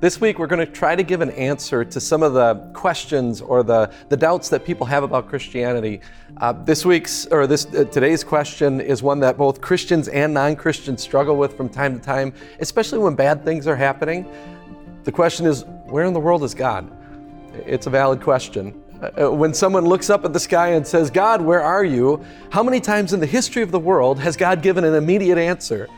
This 0.00 0.18
week, 0.18 0.38
we're 0.38 0.46
going 0.46 0.66
to 0.66 0.72
try 0.72 0.96
to 0.96 1.02
give 1.02 1.20
an 1.20 1.28
answer 1.32 1.84
to 1.84 2.00
some 2.00 2.22
of 2.22 2.32
the 2.32 2.54
questions 2.72 3.42
or 3.42 3.62
the, 3.62 3.92
the 4.08 4.16
doubts 4.16 4.48
that 4.48 4.64
people 4.64 4.86
have 4.86 5.02
about 5.02 5.28
Christianity. 5.28 6.00
Uh, 6.38 6.52
this 6.52 6.86
week's 6.86 7.26
or 7.26 7.46
this 7.46 7.66
uh, 7.66 7.84
today's 7.84 8.24
question 8.24 8.80
is 8.80 9.02
one 9.02 9.20
that 9.20 9.36
both 9.36 9.60
Christians 9.60 10.08
and 10.08 10.32
non-Christians 10.32 11.02
struggle 11.02 11.36
with 11.36 11.54
from 11.54 11.68
time 11.68 11.98
to 11.98 12.02
time, 12.02 12.32
especially 12.60 12.98
when 12.98 13.14
bad 13.14 13.44
things 13.44 13.66
are 13.66 13.76
happening. 13.76 14.24
The 15.04 15.12
question 15.12 15.44
is, 15.44 15.66
where 15.84 16.06
in 16.06 16.14
the 16.14 16.20
world 16.20 16.44
is 16.44 16.54
God? 16.54 16.90
It's 17.66 17.86
a 17.86 17.90
valid 17.90 18.22
question. 18.22 18.82
Uh, 19.02 19.26
uh 19.26 19.30
when 19.30 19.52
someone 19.52 19.84
looks 19.84 20.08
up 20.08 20.24
at 20.24 20.32
the 20.32 20.40
sky 20.40 20.68
and 20.68 20.86
says, 20.86 21.10
God, 21.10 21.42
where 21.42 21.60
are 21.62 21.84
you? 21.84 22.24
How 22.48 22.62
many 22.62 22.80
times 22.80 23.12
in 23.12 23.20
the 23.20 23.26
history 23.26 23.62
of 23.62 23.70
the 23.70 23.78
world 23.78 24.18
has 24.20 24.34
God 24.34 24.62
given 24.62 24.82
an 24.84 24.94
immediate 24.94 25.36
answer? 25.36 25.88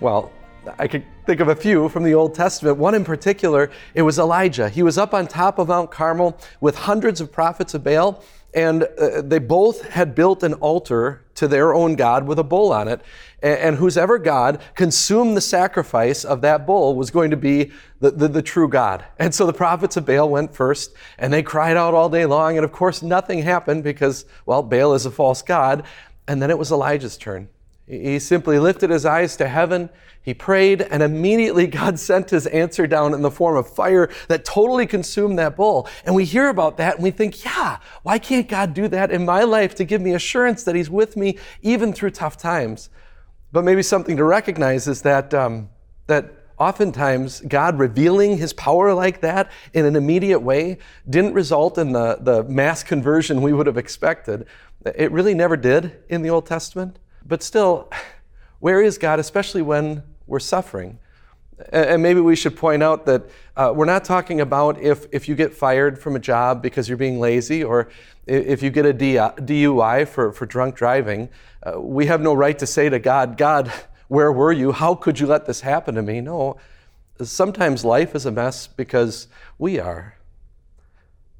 Well, 0.00 0.32
I 0.78 0.86
could 0.86 1.04
think 1.26 1.40
of 1.40 1.48
a 1.48 1.56
few 1.56 1.88
from 1.88 2.04
the 2.04 2.14
Old 2.14 2.34
Testament. 2.34 2.78
One 2.78 2.94
in 2.94 3.04
particular, 3.04 3.70
it 3.94 4.02
was 4.02 4.18
Elijah. 4.18 4.68
He 4.68 4.82
was 4.82 4.96
up 4.98 5.12
on 5.14 5.26
top 5.26 5.58
of 5.58 5.68
Mount 5.68 5.90
Carmel 5.90 6.38
with 6.60 6.76
hundreds 6.76 7.20
of 7.20 7.32
prophets 7.32 7.74
of 7.74 7.82
Baal, 7.82 8.22
and 8.54 8.84
uh, 8.84 9.22
they 9.22 9.38
both 9.38 9.88
had 9.88 10.14
built 10.14 10.42
an 10.42 10.54
altar 10.54 11.24
to 11.36 11.48
their 11.48 11.74
own 11.74 11.96
God 11.96 12.26
with 12.26 12.38
a 12.38 12.44
bull 12.44 12.72
on 12.72 12.86
it. 12.86 13.00
And, 13.42 13.58
and 13.58 13.76
whosever 13.76 14.18
God 14.18 14.60
consumed 14.74 15.36
the 15.36 15.40
sacrifice 15.40 16.24
of 16.24 16.42
that 16.42 16.66
bull 16.66 16.94
was 16.94 17.10
going 17.10 17.30
to 17.30 17.36
be 17.36 17.72
the, 18.00 18.10
the, 18.10 18.28
the 18.28 18.42
true 18.42 18.68
God. 18.68 19.04
And 19.18 19.34
so 19.34 19.46
the 19.46 19.52
prophets 19.52 19.96
of 19.96 20.06
Baal 20.06 20.28
went 20.28 20.54
first, 20.54 20.94
and 21.18 21.32
they 21.32 21.42
cried 21.42 21.76
out 21.76 21.94
all 21.94 22.08
day 22.08 22.26
long. 22.26 22.56
And 22.56 22.64
of 22.64 22.72
course, 22.72 23.02
nothing 23.02 23.42
happened 23.42 23.84
because, 23.84 24.26
well, 24.46 24.62
Baal 24.62 24.94
is 24.94 25.06
a 25.06 25.10
false 25.10 25.42
God. 25.42 25.84
And 26.28 26.40
then 26.40 26.50
it 26.50 26.58
was 26.58 26.70
Elijah's 26.70 27.16
turn. 27.16 27.48
He 27.86 28.18
simply 28.18 28.58
lifted 28.58 28.90
his 28.90 29.04
eyes 29.04 29.36
to 29.36 29.48
heaven. 29.48 29.90
He 30.22 30.34
prayed, 30.34 30.82
and 30.82 31.02
immediately 31.02 31.66
God 31.68 31.98
sent 31.98 32.30
his 32.30 32.46
answer 32.46 32.86
down 32.86 33.12
in 33.12 33.22
the 33.22 33.30
form 33.30 33.56
of 33.56 33.68
fire 33.68 34.08
that 34.28 34.44
totally 34.44 34.86
consumed 34.86 35.38
that 35.38 35.56
bull. 35.56 35.88
And 36.04 36.14
we 36.14 36.24
hear 36.24 36.48
about 36.48 36.76
that 36.76 36.96
and 36.96 37.04
we 37.04 37.10
think, 37.10 37.44
yeah, 37.44 37.78
why 38.02 38.18
can't 38.18 38.48
God 38.48 38.72
do 38.72 38.88
that 38.88 39.10
in 39.10 39.24
my 39.24 39.42
life 39.42 39.74
to 39.76 39.84
give 39.84 40.00
me 40.00 40.14
assurance 40.14 40.62
that 40.64 40.76
He's 40.76 40.90
with 40.90 41.16
me 41.16 41.38
even 41.60 41.92
through 41.92 42.10
tough 42.10 42.36
times? 42.36 42.88
But 43.50 43.64
maybe 43.64 43.82
something 43.82 44.16
to 44.16 44.24
recognize 44.24 44.86
is 44.86 45.02
that, 45.02 45.34
um, 45.34 45.68
that 46.06 46.32
oftentimes 46.58 47.40
God 47.40 47.78
revealing 47.78 48.38
His 48.38 48.52
power 48.52 48.94
like 48.94 49.20
that 49.22 49.50
in 49.74 49.84
an 49.84 49.96
immediate 49.96 50.40
way 50.40 50.78
didn't 51.10 51.34
result 51.34 51.76
in 51.76 51.92
the, 51.92 52.18
the 52.20 52.44
mass 52.44 52.82
conversion 52.84 53.42
we 53.42 53.52
would 53.52 53.66
have 53.66 53.76
expected. 53.76 54.46
It 54.86 55.10
really 55.10 55.34
never 55.34 55.56
did 55.56 56.02
in 56.08 56.22
the 56.22 56.30
Old 56.30 56.46
Testament. 56.46 56.98
But 57.26 57.42
still, 57.42 57.90
where 58.60 58.82
is 58.82 58.98
God, 58.98 59.18
especially 59.18 59.62
when 59.62 60.02
we're 60.26 60.38
suffering? 60.38 60.98
And 61.70 62.02
maybe 62.02 62.20
we 62.20 62.34
should 62.34 62.56
point 62.56 62.82
out 62.82 63.06
that 63.06 63.22
uh, 63.56 63.72
we're 63.74 63.84
not 63.84 64.04
talking 64.04 64.40
about 64.40 64.80
if, 64.80 65.06
if 65.12 65.28
you 65.28 65.34
get 65.34 65.54
fired 65.54 65.98
from 65.98 66.16
a 66.16 66.18
job 66.18 66.62
because 66.62 66.88
you're 66.88 66.98
being 66.98 67.20
lazy 67.20 67.62
or 67.62 67.88
if 68.26 68.62
you 68.62 68.70
get 68.70 68.86
a 68.86 68.94
DUI 68.94 70.08
for, 70.08 70.32
for 70.32 70.46
drunk 70.46 70.74
driving. 70.74 71.28
Uh, 71.62 71.80
we 71.80 72.06
have 72.06 72.20
no 72.20 72.34
right 72.34 72.58
to 72.58 72.66
say 72.66 72.88
to 72.88 72.98
God, 72.98 73.36
God, 73.36 73.72
where 74.08 74.32
were 74.32 74.52
you? 74.52 74.72
How 74.72 74.94
could 74.94 75.20
you 75.20 75.26
let 75.26 75.46
this 75.46 75.60
happen 75.60 75.94
to 75.94 76.02
me? 76.02 76.20
No. 76.20 76.56
Sometimes 77.22 77.84
life 77.84 78.14
is 78.14 78.26
a 78.26 78.32
mess 78.32 78.66
because 78.66 79.28
we 79.58 79.78
are. 79.78 80.16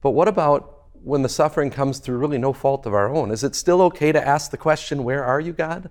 But 0.01 0.11
what 0.11 0.29
about 0.29 0.72
when 1.05 1.23
the 1.23 1.29
suffering 1.29 1.71
comes 1.71 1.99
through 1.99 2.19
really 2.19 2.39
no 2.39 2.53
fault 2.53 2.87
of 2.87 2.95
our 2.95 3.13
own? 3.13 3.31
Is 3.31 3.45
it 3.45 3.55
still 3.55 3.83
okay 3.83 4.13
to 4.13 4.27
ask 4.27 4.51
the 4.51 4.57
question, 4.57 5.05
Where 5.05 5.25
are 5.25 5.41
you, 5.41 5.53
God? 5.53 5.91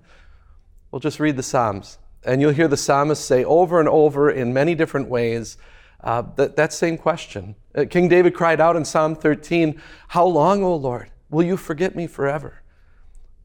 Well, 0.90 1.00
just 1.00 1.20
read 1.20 1.36
the 1.36 1.42
Psalms, 1.42 1.98
and 2.24 2.40
you'll 2.40 2.52
hear 2.52 2.68
the 2.68 2.76
psalmist 2.76 3.24
say 3.24 3.44
over 3.44 3.80
and 3.80 3.88
over 3.88 4.30
in 4.30 4.52
many 4.52 4.74
different 4.74 5.08
ways 5.08 5.56
uh, 6.02 6.22
that, 6.36 6.56
that 6.56 6.72
same 6.72 6.98
question. 6.98 7.54
Uh, 7.74 7.84
King 7.88 8.08
David 8.08 8.34
cried 8.34 8.60
out 8.60 8.76
in 8.76 8.84
Psalm 8.84 9.14
13, 9.14 9.80
How 10.08 10.26
long, 10.26 10.62
O 10.62 10.74
Lord, 10.76 11.10
will 11.30 11.44
you 11.44 11.56
forget 11.56 11.96
me 11.96 12.06
forever? 12.06 12.62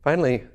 Finally, 0.03 0.45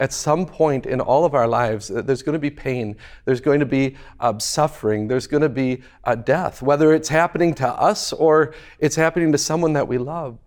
at 0.00 0.12
some 0.12 0.46
point 0.46 0.86
in 0.86 1.00
all 1.00 1.24
of 1.24 1.34
our 1.34 1.48
lives, 1.48 1.90
uh, 1.90 2.02
there's 2.02 2.22
going 2.22 2.34
to 2.34 2.38
be 2.38 2.50
pain, 2.50 2.96
there's 3.24 3.40
going 3.40 3.60
to 3.60 3.66
be 3.66 3.96
uh, 4.20 4.38
suffering, 4.38 5.08
there's 5.08 5.26
going 5.26 5.42
to 5.42 5.48
be 5.48 5.82
uh, 6.04 6.14
death, 6.14 6.62
whether 6.62 6.92
it's 6.92 7.08
happening 7.08 7.54
to 7.54 7.66
us 7.66 8.12
or 8.12 8.54
it's 8.78 8.96
happening 8.96 9.32
to 9.32 9.38
someone 9.38 9.72
that 9.72 9.88
we 9.88 9.98
love 9.98 10.38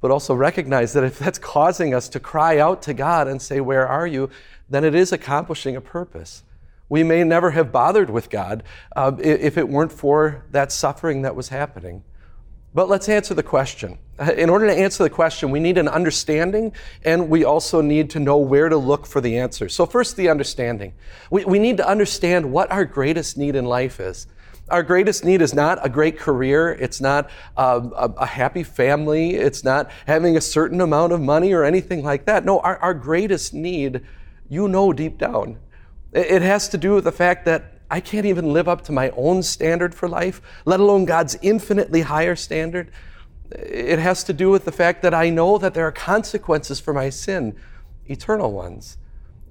but 0.00 0.10
also 0.10 0.34
recognize 0.34 0.92
that 0.94 1.04
if 1.04 1.18
that's 1.18 1.38
causing 1.38 1.94
us 1.94 2.08
to 2.10 2.20
cry 2.20 2.58
out 2.58 2.82
to 2.82 2.94
God 2.94 3.28
and 3.28 3.40
say, 3.40 3.60
Where 3.60 3.86
are 3.86 4.06
you? 4.06 4.30
then 4.70 4.84
it 4.84 4.94
is 4.94 5.12
accomplishing 5.12 5.76
a 5.76 5.80
purpose. 5.80 6.44
We 6.88 7.02
may 7.02 7.22
never 7.24 7.50
have 7.50 7.70
bothered 7.70 8.08
with 8.08 8.30
God 8.30 8.62
uh, 8.96 9.12
if 9.18 9.58
it 9.58 9.68
weren't 9.68 9.92
for 9.92 10.44
that 10.52 10.72
suffering 10.72 11.22
that 11.22 11.36
was 11.36 11.48
happening. 11.48 12.04
But 12.72 12.88
let's 12.88 13.08
answer 13.08 13.34
the 13.34 13.42
question. 13.42 13.98
In 14.36 14.48
order 14.48 14.66
to 14.68 14.72
answer 14.72 15.02
the 15.02 15.10
question, 15.10 15.50
we 15.50 15.58
need 15.58 15.76
an 15.76 15.88
understanding 15.88 16.72
and 17.04 17.28
we 17.28 17.42
also 17.42 17.80
need 17.80 18.10
to 18.10 18.20
know 18.20 18.38
where 18.38 18.68
to 18.68 18.76
look 18.76 19.06
for 19.06 19.20
the 19.20 19.38
answer. 19.38 19.68
So, 19.68 19.86
first, 19.86 20.16
the 20.16 20.28
understanding. 20.28 20.92
We, 21.30 21.44
we 21.44 21.58
need 21.58 21.78
to 21.78 21.88
understand 21.88 22.52
what 22.52 22.70
our 22.70 22.84
greatest 22.84 23.36
need 23.36 23.56
in 23.56 23.64
life 23.64 23.98
is. 23.98 24.28
Our 24.70 24.82
greatest 24.82 25.24
need 25.24 25.42
is 25.42 25.52
not 25.52 25.84
a 25.84 25.88
great 25.88 26.18
career. 26.18 26.72
It's 26.72 27.00
not 27.00 27.28
a, 27.56 27.80
a, 27.96 28.14
a, 28.18 28.26
happy 28.26 28.62
family. 28.62 29.34
It's 29.34 29.64
not 29.64 29.90
having 30.06 30.36
a 30.36 30.40
certain 30.40 30.80
amount 30.80 31.12
of 31.12 31.20
money 31.20 31.52
or 31.52 31.64
anything 31.64 32.04
like 32.04 32.26
that. 32.26 32.44
No, 32.44 32.60
our, 32.60 32.76
our 32.78 32.94
greatest 32.94 33.52
need, 33.52 34.02
you 34.48 34.68
know 34.68 34.92
deep 34.92 35.18
down, 35.18 35.58
it 36.12 36.42
has 36.42 36.68
to 36.68 36.78
do 36.78 36.94
with 36.94 37.04
the 37.04 37.12
fact 37.12 37.44
that 37.44 37.80
I 37.90 38.00
can't 38.00 38.26
even 38.26 38.52
live 38.52 38.68
up 38.68 38.82
to 38.84 38.92
my 38.92 39.10
own 39.10 39.42
standard 39.42 39.94
for 39.94 40.08
life, 40.08 40.40
let 40.64 40.78
alone 40.78 41.04
God's 41.04 41.36
infinitely 41.42 42.02
higher 42.02 42.36
standard. 42.36 42.90
It 43.50 43.98
has 43.98 44.22
to 44.24 44.32
do 44.32 44.50
with 44.50 44.64
the 44.64 44.72
fact 44.72 45.02
that 45.02 45.12
I 45.12 45.30
know 45.30 45.58
that 45.58 45.74
there 45.74 45.86
are 45.86 45.92
consequences 45.92 46.78
for 46.78 46.94
my 46.94 47.10
sin, 47.10 47.56
eternal 48.06 48.52
ones. 48.52 48.96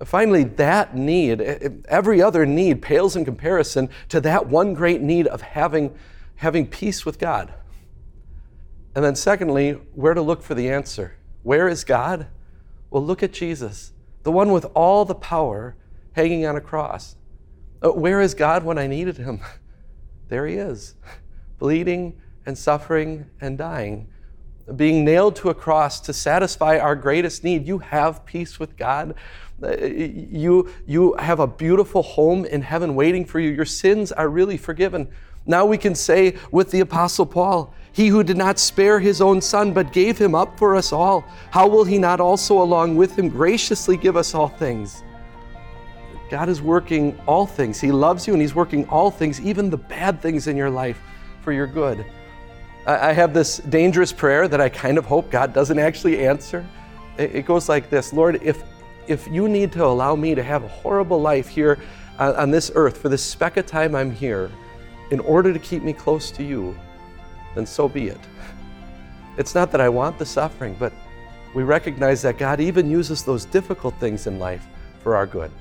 Finally, 0.06 0.46
that 0.46 0.96
need, 0.96 1.42
every 1.90 2.22
other 2.22 2.46
need 2.46 2.82
pales 2.82 3.16
in 3.16 3.26
comparison 3.26 3.90
to 4.08 4.22
that 4.22 4.48
one 4.48 4.74
great 4.74 5.02
need 5.02 5.28
of 5.28 5.42
having, 5.42 5.94
having 6.36 6.66
peace 6.66 7.06
with 7.06 7.20
God. 7.20 7.54
And 8.96 9.04
then, 9.04 9.16
secondly, 9.16 9.72
where 9.94 10.14
to 10.14 10.22
look 10.22 10.42
for 10.42 10.56
the 10.56 10.70
answer. 10.70 11.16
Where 11.44 11.68
is 11.68 11.84
God? 11.84 12.28
Well, 12.90 13.06
look 13.06 13.22
at 13.24 13.34
Jesus, 13.34 13.92
the 14.24 14.32
one 14.32 14.52
with 14.52 14.66
all 14.74 15.06
the 15.06 15.16
power 15.16 15.76
hanging 16.14 16.46
on 16.46 16.56
a 16.56 16.62
cross. 16.62 17.16
Uh, 17.82 17.92
where 17.92 18.22
is 18.22 18.34
God 18.34 18.64
when 18.64 18.78
I 18.78 18.88
needed 18.88 19.18
him? 19.18 19.42
There 20.28 20.46
he 20.46 20.58
is, 20.58 20.94
bleeding 21.58 22.22
and 22.46 22.56
suffering 22.56 23.26
and 23.42 23.58
dying 23.58 24.08
being 24.76 25.04
nailed 25.04 25.36
to 25.38 25.50
a 25.50 25.54
cross 25.54 26.00
to 26.02 26.14
satisfy 26.14 26.78
our 26.78 26.96
greatest 26.96 27.44
need. 27.44 27.68
You 27.68 27.80
have 27.80 28.26
peace 28.26 28.60
with 28.60 28.78
God. 28.78 29.16
Uh, 29.62 29.86
you, 29.86 30.70
you 30.86 31.14
have 31.16 31.40
a 31.40 31.48
beautiful 31.48 32.02
home 32.02 32.46
in 32.46 32.62
heaven 32.62 32.96
waiting 32.96 33.26
for 33.26 33.40
you. 33.40 33.50
Your 33.50 33.66
sins 33.66 34.12
are 34.12 34.30
really 34.30 34.58
forgiven. 34.58 35.10
Now 35.46 35.66
we 35.66 35.78
can 35.78 35.96
say 35.96 36.38
with 36.52 36.72
the 36.72 36.80
Apostle 36.82 37.26
Paul, 37.26 37.74
He 37.92 38.08
who 38.08 38.24
did 38.24 38.38
not 38.38 38.60
spare 38.60 39.00
His 39.00 39.22
own 39.22 39.42
Son, 39.42 39.74
but 39.74 39.92
gave 39.92 40.18
Him 40.18 40.36
up 40.36 40.58
for 40.58 40.76
us 40.76 40.94
all, 40.94 41.22
how 41.52 41.68
will 41.68 41.84
He 41.84 41.98
not 41.98 42.20
also, 42.20 42.62
along 42.62 42.96
with 42.96 43.18
Him, 43.18 43.30
graciously 43.30 43.98
give 43.98 44.16
us 44.16 44.34
all 44.34 44.48
things? 44.48 45.04
God 46.30 46.48
is 46.48 46.62
working 46.62 47.20
all 47.26 47.48
things. 47.48 47.82
He 47.82 47.92
loves 47.92 48.28
you 48.28 48.34
and 48.34 48.42
He's 48.42 48.54
working 48.54 48.88
all 48.90 49.10
things, 49.10 49.42
even 49.42 49.70
the 49.70 49.78
bad 49.78 50.22
things 50.22 50.48
in 50.48 50.56
your 50.56 50.70
life, 50.70 51.02
for 51.42 51.52
your 51.52 51.68
good. 51.68 52.06
I 52.86 53.14
have 53.14 53.34
this 53.34 53.58
dangerous 53.58 54.14
prayer 54.14 54.48
that 54.48 54.62
I 54.62 54.70
kind 54.70 54.98
of 54.98 55.06
hope 55.06 55.30
God 55.30 55.54
doesn't 55.54 55.78
actually 55.78 56.26
answer. 56.26 56.66
It 57.18 57.46
goes 57.46 57.68
like 57.68 57.90
this 57.90 58.14
Lord, 58.14 58.40
if, 58.42 58.64
if 59.10 59.28
you 59.28 59.50
need 59.50 59.72
to 59.72 59.84
allow 59.84 60.16
me 60.16 60.36
to 60.36 60.44
have 60.44 60.64
a 60.64 60.68
horrible 60.68 61.20
life 61.20 61.48
here 61.48 61.80
uh, 62.20 62.34
on 62.38 62.52
this 62.52 62.72
earth 62.76 62.98
for 62.98 63.10
this 63.10 63.24
speck 63.24 63.58
of 63.58 63.66
time 63.66 63.96
I'm 63.96 64.12
here 64.12 64.52
in 65.10 65.20
order 65.22 65.52
to 65.52 65.60
keep 65.60 65.82
me 65.82 65.94
close 65.94 66.30
to 66.32 66.44
you, 66.44 66.78
then 67.56 67.66
so 67.66 67.90
be 67.90 68.08
it. 68.08 68.20
It's 69.38 69.56
not 69.56 69.72
that 69.72 69.82
I 69.82 69.90
want 69.90 70.20
the 70.20 70.26
suffering, 70.26 70.76
but 70.78 70.94
we 71.56 71.64
recognize 71.64 72.22
that 72.22 72.38
God 72.38 72.60
even 72.60 72.92
uses 72.92 73.24
those 73.24 73.46
difficult 73.46 73.96
things 73.96 74.28
in 74.28 74.38
life 74.38 74.66
for 75.02 75.16
our 75.16 75.26
good. 75.26 75.52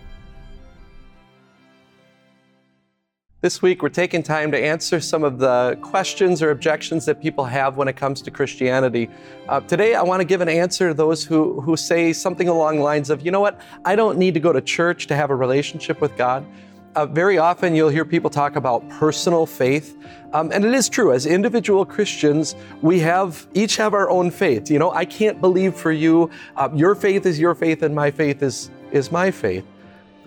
This 3.40 3.62
week, 3.62 3.84
we're 3.84 3.88
taking 3.88 4.24
time 4.24 4.50
to 4.50 4.58
answer 4.58 4.98
some 4.98 5.22
of 5.22 5.38
the 5.38 5.78
questions 5.80 6.42
or 6.42 6.50
objections 6.50 7.04
that 7.06 7.22
people 7.22 7.44
have 7.44 7.76
when 7.76 7.86
it 7.86 7.94
comes 7.94 8.20
to 8.22 8.32
Christianity. 8.32 9.08
Uh, 9.48 9.60
today, 9.60 9.94
I 9.94 10.02
want 10.02 10.18
to 10.18 10.24
give 10.24 10.40
an 10.40 10.48
answer 10.48 10.88
to 10.88 10.94
those 10.94 11.22
who, 11.22 11.60
who 11.60 11.76
say 11.76 12.12
something 12.12 12.48
along 12.48 12.78
the 12.78 12.82
lines 12.82 13.10
of, 13.10 13.24
you 13.24 13.30
know 13.30 13.38
what, 13.38 13.60
I 13.84 13.94
don't 13.94 14.18
need 14.18 14.34
to 14.34 14.40
go 14.40 14.52
to 14.52 14.60
church 14.60 15.06
to 15.06 15.14
have 15.14 15.30
a 15.30 15.36
relationship 15.36 16.00
with 16.00 16.16
God. 16.16 16.44
Uh, 16.96 17.06
very 17.06 17.38
often, 17.38 17.76
you'll 17.76 17.90
hear 17.90 18.04
people 18.04 18.28
talk 18.28 18.56
about 18.56 18.88
personal 18.88 19.46
faith. 19.46 19.96
Um, 20.32 20.50
and 20.50 20.64
it 20.64 20.74
is 20.74 20.88
true, 20.88 21.12
as 21.12 21.24
individual 21.24 21.86
Christians, 21.86 22.56
we 22.82 22.98
have 22.98 23.46
each 23.54 23.76
have 23.76 23.94
our 23.94 24.10
own 24.10 24.32
faith. 24.32 24.68
You 24.68 24.80
know, 24.80 24.90
I 24.90 25.04
can't 25.04 25.40
believe 25.40 25.76
for 25.76 25.92
you, 25.92 26.28
uh, 26.56 26.70
your 26.74 26.96
faith 26.96 27.24
is 27.24 27.38
your 27.38 27.54
faith, 27.54 27.84
and 27.84 27.94
my 27.94 28.10
faith 28.10 28.42
is, 28.42 28.72
is 28.90 29.12
my 29.12 29.30
faith. 29.30 29.64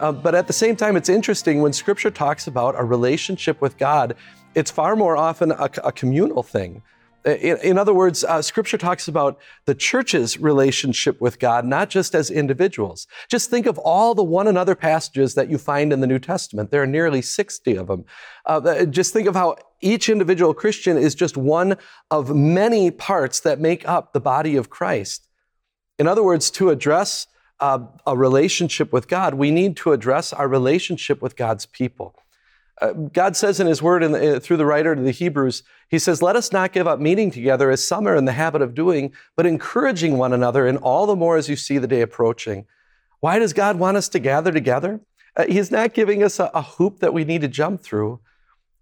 Uh, 0.02 0.12
but 0.12 0.34
at 0.34 0.48
the 0.48 0.54
same 0.54 0.76
time, 0.76 0.98
it's 0.98 1.10
interesting 1.10 1.62
when 1.62 1.72
Scripture 1.72 2.10
talks 2.10 2.48
about 2.48 2.74
a 2.78 2.84
relationship 2.84 3.62
with 3.62 3.78
God, 3.78 4.16
it's 4.56 4.72
far 4.72 4.96
more 4.96 5.16
often 5.16 5.52
a, 5.52 5.70
a 5.84 5.92
communal 5.92 6.42
thing. 6.42 6.82
In, 7.24 7.58
in 7.58 7.78
other 7.78 7.94
words, 7.94 8.24
uh, 8.24 8.42
Scripture 8.42 8.80
talks 8.80 9.08
about 9.08 9.40
the 9.66 9.76
church's 9.76 10.40
relationship 10.40 11.22
with 11.22 11.38
God, 11.38 11.66
not 11.66 11.92
just 11.92 12.16
as 12.16 12.32
individuals. 12.32 13.06
Just 13.30 13.52
think 13.52 13.68
of 13.68 13.78
all 13.78 14.16
the 14.16 14.24
one 14.24 14.48
another 14.48 14.74
passages 14.74 15.36
that 15.36 15.48
you 15.48 15.60
find 15.60 15.94
in 15.94 16.02
the 16.02 16.08
New 16.08 16.18
Testament. 16.18 16.72
There 16.72 16.82
are 16.82 16.88
nearly 16.88 17.22
60 17.22 17.76
of 17.76 17.86
them. 17.86 18.06
Uh, 18.48 18.86
just 18.86 19.14
think 19.14 19.28
of 19.28 19.36
how 19.36 19.56
each 19.82 20.10
individual 20.10 20.56
Christian 20.56 20.98
is 20.98 21.14
just 21.14 21.38
one 21.38 21.78
of 22.10 22.36
many 22.36 22.90
parts 22.90 23.40
that 23.42 23.60
make 23.60 23.88
up 23.88 24.14
the 24.14 24.20
body 24.20 24.56
of 24.56 24.72
Christ. 24.72 25.28
In 26.00 26.08
other 26.08 26.24
words, 26.24 26.50
to 26.52 26.72
address 26.72 27.28
uh, 27.62 27.80
a 28.06 28.18
relationship 28.18 28.92
with 28.92 29.08
God, 29.08 29.36
we 29.36 29.52
need 29.52 29.78
to 29.78 29.94
address 29.94 30.34
our 30.34 30.48
relationship 30.48 31.22
with 31.22 31.36
God's 31.36 31.66
people. 31.66 32.16
Uh, 32.82 32.94
God 32.94 33.36
says 33.38 33.60
in 33.60 33.68
His 33.68 33.82
Word 33.82 34.02
the, 34.02 34.38
uh, 34.38 34.40
through 34.40 34.58
the 34.58 34.66
writer 34.66 34.96
to 34.96 35.02
the 35.02 35.12
Hebrews, 35.12 35.62
He 35.88 36.00
says, 36.00 36.24
Let 36.24 36.36
us 36.36 36.52
not 36.52 36.74
give 36.74 36.88
up 36.88 37.00
meeting 37.00 37.30
together 37.30 37.70
as 37.70 37.86
some 37.86 38.08
are 38.08 38.16
in 38.16 38.26
the 38.26 38.32
habit 38.32 38.64
of 38.64 38.74
doing, 38.74 39.14
but 39.36 39.46
encouraging 39.46 40.18
one 40.18 40.34
another, 40.34 40.66
and 40.66 40.80
all 40.80 41.06
the 41.06 41.16
more 41.16 41.38
as 41.38 41.48
you 41.48 41.56
see 41.56 41.78
the 41.78 41.88
day 41.88 42.02
approaching. 42.02 42.66
Why 43.20 43.38
does 43.38 43.54
God 43.54 43.78
want 43.78 43.98
us 43.98 44.10
to 44.10 44.20
gather 44.20 44.52
together? 44.52 45.00
Uh, 45.38 45.46
he's 45.46 45.72
not 45.72 45.94
giving 45.94 46.24
us 46.24 46.40
a, 46.40 46.50
a, 46.54 46.62
hoop 46.62 47.00
that 47.00 47.14
we 47.14 47.24
need 47.24 47.42
to 47.42 47.48
jump 47.48 47.82
through. 47.82 48.20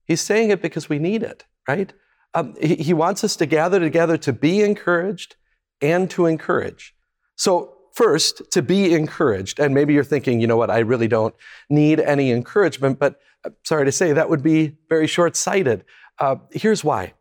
He's 0.06 0.22
saying 0.22 0.50
it 0.50 0.62
because 0.62 0.90
we 0.90 0.98
need 0.98 1.22
it, 1.22 1.46
right? 1.68 1.94
Um, 2.34 2.56
he, 2.60 2.76
he 2.76 2.94
wants 2.94 3.24
us 3.24 3.36
to 3.36 3.46
gather 3.46 3.80
together 3.80 4.18
to 4.18 4.34
be 4.34 4.62
encouraged 4.62 5.36
and 5.82 6.10
to 6.12 6.26
encourage. 6.26 6.96
So, 7.36 7.76
first, 8.00 8.50
to 8.52 8.62
be 8.62 8.94
encouraged. 8.94 9.60
And 9.60 9.74
maybe 9.74 9.94
you're 9.94 10.06
thinking, 10.06 10.40
you 10.40 10.48
know 10.48 10.56
what, 10.56 10.72
I 10.72 10.80
really 10.80 11.10
don't 11.10 11.36
need 11.70 12.00
any 12.00 12.32
encouragement, 12.32 12.98
but 12.98 13.20
sorry 13.64 13.84
to 13.84 13.92
say, 13.92 14.14
that 14.14 14.30
would 14.30 14.42
be 14.42 14.78
very 14.88 15.06
short 15.06 15.36
sighted. 15.36 15.84
Uh, 16.18 16.38
here's 16.52 16.82
why 16.82 17.14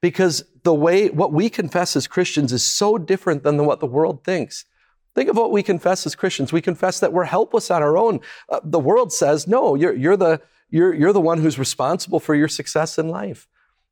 because 0.00 0.44
the 0.64 0.74
way 0.74 1.10
what 1.10 1.32
we 1.32 1.48
confess 1.48 1.94
as 1.96 2.06
Christians 2.06 2.50
is 2.52 2.64
so 2.64 2.98
different 2.98 3.44
than 3.44 3.64
what 3.66 3.80
the 3.80 3.86
world 3.86 4.24
thinks. 4.24 4.64
Think 5.14 5.28
of 5.28 5.36
what 5.36 5.52
we 5.52 5.62
confess 5.62 6.06
as 6.06 6.14
Christians. 6.14 6.50
We 6.50 6.62
confess 6.62 6.98
that 7.00 7.12
we're 7.12 7.24
helpless 7.24 7.70
on 7.70 7.82
our 7.82 7.98
own. 7.98 8.20
Uh, 8.48 8.60
the 8.64 8.80
world 8.80 9.12
says, 9.12 9.46
no, 9.46 9.74
you're, 9.74 9.94
you're, 9.94 10.16
the, 10.16 10.40
you're, 10.70 10.94
you're 10.94 11.12
the 11.12 11.20
one 11.20 11.40
who's 11.40 11.58
responsible 11.58 12.20
for 12.20 12.34
your 12.34 12.48
success 12.48 12.98
in 12.98 13.08
life. 13.08 13.46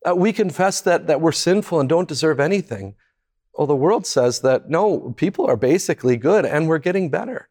Uh, 0.09 0.17
we 0.17 0.33
confess 0.33 0.81
that, 0.81 1.07
that 1.07 1.21
we're 1.21 1.33
sinful 1.33 1.79
and 1.79 1.89
don't 1.89 2.09
deserve 2.09 2.41
anything. 2.41 2.95
Well, 3.61 3.67
the 3.67 3.77
world 3.77 4.07
says 4.07 4.41
that 4.41 4.71
no, 4.71 5.13
people 5.19 5.45
are 5.45 5.57
basically 5.57 6.17
good 6.17 6.47
and 6.47 6.67
we're 6.67 6.79
getting 6.79 7.11
better 7.11 7.51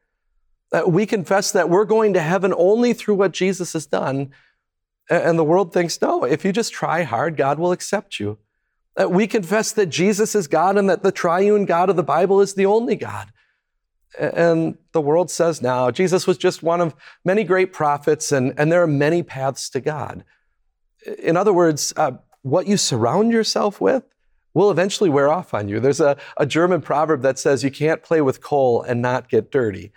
we 0.88 1.06
confess 1.06 1.52
that 1.52 1.70
we're 1.70 1.86
going 1.86 2.14
to 2.14 2.22
heaven 2.22 2.54
only 2.56 2.94
through 2.94 3.16
what 3.16 3.32
Jesus 3.32 3.74
has 3.74 3.86
done. 3.86 4.32
And 5.10 5.40
the 5.40 5.44
world 5.44 5.74
thinks, 5.74 6.02
no, 6.02 6.24
if 6.24 6.46
you 6.46 6.52
just 6.52 6.72
try 6.72 7.04
hard, 7.04 7.36
God 7.36 7.58
will 7.58 7.72
accept 7.72 8.20
you. 8.20 8.38
We 9.08 9.28
confess 9.28 9.72
that 9.72 9.88
Jesus 9.88 10.36
is 10.36 10.48
God 10.48 10.78
and 10.78 10.90
that 10.90 11.04
the 11.04 11.12
triune 11.12 11.66
God 11.66 11.90
of 11.90 11.96
the 11.96 12.04
Bible 12.04 12.42
is 12.42 12.54
the 12.54 12.66
only 12.66 12.96
God. 12.96 13.32
And 14.20 14.78
the 14.92 15.02
world 15.02 15.32
says 15.32 15.62
now, 15.62 15.90
Jesus 15.90 16.28
was 16.28 16.38
just 16.38 16.62
one 16.62 16.82
of 16.82 16.96
many 17.24 17.44
great 17.44 17.72
prophets, 17.72 18.32
and, 18.32 18.54
and 18.58 18.72
there 18.72 18.82
are 18.82 18.88
many 18.88 19.24
paths 19.24 19.70
to 19.70 19.80
God. 19.80 20.26
In 21.24 21.38
other 21.38 21.54
words, 21.54 21.94
uh, 21.96 22.14
what 22.42 22.68
you 22.68 22.76
surround 22.76 23.32
yourself 23.32 23.80
with 23.80 24.04
will 24.54 24.72
eventually 24.72 25.10
wear 25.10 25.30
off 25.30 25.54
on 25.54 25.68
you. 25.68 25.80
There's 25.80 26.00
a, 26.00 26.18
a 26.38 26.46
German 26.46 26.82
proverb 26.82 27.22
that 27.22 27.40
says 27.40 27.64
you 27.64 27.72
can't 27.72 28.04
play 28.04 28.22
with 28.22 28.42
coal 28.42 28.82
and 28.82 29.02
not 29.02 29.30
get 29.30 29.52
dirty. 29.52 29.92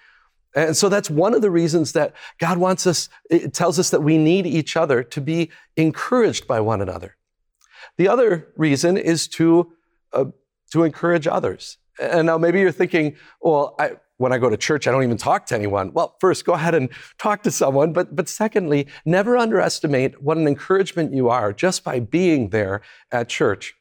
And 0.55 0.77
so 0.77 0.89
that's 0.89 1.09
one 1.09 1.35
of 1.35 1.41
the 1.41 1.51
reasons 1.51 1.93
that 1.93 2.13
God 2.39 2.59
wants 2.59 2.87
us, 2.87 3.09
it 3.31 3.55
tells 3.55 3.79
us 3.79 3.91
that 3.91 4.03
we 4.03 4.19
need 4.19 4.47
each 4.47 4.77
other 4.77 5.03
to 5.03 5.21
be 5.21 5.51
encouraged 5.77 6.47
by 6.47 6.61
one 6.61 6.83
another. 6.83 7.17
The 7.97 8.09
other 8.09 8.53
reason 8.57 8.97
is 8.97 9.27
to, 9.29 9.73
uh, 10.13 10.27
to 10.73 10.85
encourage 10.85 11.27
others. 11.27 11.79
And 12.01 12.27
now 12.27 12.39
maybe 12.39 12.61
you're 12.61 12.73
thinking, 12.73 13.17
well, 13.41 13.75
I, 13.79 13.93
when 14.19 14.33
I 14.33 14.39
go 14.39 14.51
to 14.51 14.57
church, 14.57 14.87
I 14.87 14.93
don't 14.93 15.03
even 15.03 15.17
talk 15.17 15.47
to 15.47 15.55
anyone. 15.55 15.93
Well, 15.93 16.17
first, 16.21 16.45
go 16.45 16.53
ahead 16.53 16.75
and 16.75 16.91
talk 17.19 17.43
to 17.45 17.51
someone. 17.51 17.93
But, 17.93 18.15
but 18.15 18.29
secondly, 18.29 18.87
never 19.05 19.37
underestimate 19.37 20.23
what 20.23 20.37
an 20.37 20.47
encouragement 20.47 21.13
you 21.13 21.29
are 21.29 21.53
just 21.53 21.83
by 21.83 21.99
being 21.99 22.51
there 22.51 22.83
at 23.11 23.29
church. 23.29 23.75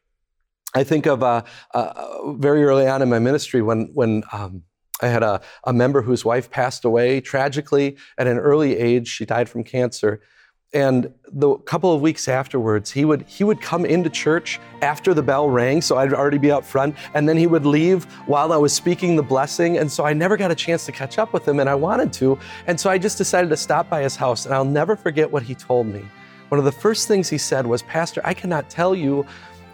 I 0.74 0.84
think 0.84 1.06
of 1.06 1.22
uh, 1.22 1.44
uh, 1.74 2.32
very 2.34 2.64
early 2.64 2.88
on 2.88 3.02
in 3.02 3.10
my 3.10 3.20
ministry 3.20 3.62
when, 3.62 3.90
when 3.94 4.24
um, 4.32 4.64
I 5.02 5.08
had 5.08 5.24
a, 5.24 5.42
a 5.66 5.74
member 5.74 6.02
whose 6.02 6.24
wife 6.24 6.50
passed 6.50 6.86
away 6.86 7.22
tragically 7.22 7.98
at 8.18 8.28
an 8.28 8.38
early 8.38 8.78
age. 8.78 9.08
She 9.08 9.26
died 9.26 9.50
from 9.50 9.64
cancer. 9.64 10.22
And 10.74 11.14
the 11.30 11.56
couple 11.58 11.94
of 11.94 12.00
weeks 12.00 12.30
afterwards, 12.30 12.92
he 12.92 13.04
would 13.04 13.24
he 13.24 13.44
would 13.44 13.60
come 13.60 13.86
into 13.86 14.10
church 14.10 14.58
after 14.82 15.14
the 15.14 15.22
bell 15.22 15.50
rang, 15.50 15.82
so 15.82 15.98
I'd 15.98 16.14
already 16.14 16.38
be 16.38 16.50
up 16.50 16.64
front, 16.64 16.96
and 17.14 17.28
then 17.28 17.36
he 17.36 17.46
would 17.46 17.66
leave 17.66 18.06
while 18.26 18.54
I 18.54 18.56
was 18.56 18.72
speaking 18.72 19.18
the 19.18 19.24
blessing. 19.24 19.80
And 19.80 19.92
so 19.92 20.06
I 20.06 20.14
never 20.14 20.38
got 20.38 20.50
a 20.50 20.56
chance 20.56 20.86
to 20.86 20.94
catch 20.94 21.18
up 21.18 21.34
with 21.34 21.46
him, 21.46 21.60
and 21.60 21.70
I 21.70 21.76
wanted 21.76 22.14
to. 22.14 22.40
And 22.68 22.80
so 22.80 22.90
I 22.90 22.98
just 22.98 23.18
decided 23.18 23.50
to 23.50 23.58
stop 23.58 23.90
by 23.90 24.02
his 24.02 24.16
house, 24.16 24.46
and 24.46 24.56
I'll 24.56 24.64
never 24.64 24.96
forget 24.96 25.30
what 25.30 25.44
he 25.44 25.56
told 25.56 25.88
me. 25.88 26.06
One 26.48 26.60
of 26.60 26.64
the 26.64 26.72
first 26.72 27.06
things 27.06 27.28
he 27.28 27.38
said 27.38 27.66
was, 27.66 27.82
Pastor, 27.82 28.22
I 28.24 28.34
cannot 28.34 28.70
tell 28.70 28.96
you 28.96 29.26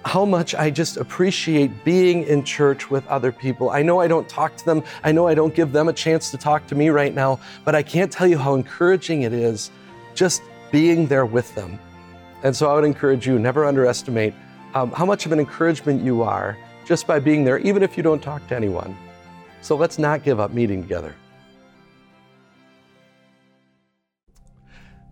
how 0.08 0.24
much 0.24 0.56
I 0.56 0.70
just 0.70 0.96
appreciate 0.96 1.84
being 1.84 2.24
in 2.24 2.46
church 2.46 2.90
with 2.90 3.06
other 3.08 3.30
people. 3.30 3.72
I 3.72 3.82
know 3.82 4.00
I 4.00 4.08
don't 4.08 4.28
talk 4.30 4.56
to 4.56 4.66
them, 4.66 4.82
I 5.04 5.12
know 5.12 5.28
I 5.28 5.36
don't 5.36 5.54
give 5.54 5.74
them 5.74 5.90
a 5.90 5.94
chance 5.94 6.32
to 6.32 6.38
talk 6.38 6.66
to 6.68 6.76
me 6.76 6.88
right 6.88 7.14
now, 7.14 7.42
but 7.66 7.76
I 7.76 7.84
can't 7.84 8.10
tell 8.10 8.26
you 8.26 8.38
how 8.38 8.56
encouraging 8.56 9.24
it 9.24 9.34
is 9.34 9.70
just 10.16 10.42
being 10.72 11.08
there 11.08 11.26
with 11.26 11.54
them. 11.56 11.78
And 12.44 12.56
so 12.56 12.72
I 12.72 12.76
would 12.76 12.86
encourage 12.86 13.28
you 13.28 13.38
never 13.38 13.66
underestimate 13.66 14.34
um, 14.74 14.92
how 14.92 15.06
much 15.06 15.26
of 15.26 15.34
an 15.34 15.40
encouragement 15.40 16.02
you 16.02 16.24
are 16.24 16.58
just 16.86 17.06
by 17.06 17.20
being 17.20 17.44
there, 17.44 17.58
even 17.60 17.84
if 17.84 17.98
you 17.98 18.04
don't 18.04 18.22
talk 18.22 18.48
to 18.48 18.56
anyone. 18.56 18.98
So 19.62 19.76
let's 19.76 20.00
not 20.00 20.24
give 20.24 20.40
up 20.40 20.52
meeting 20.54 20.82
together. 20.82 21.16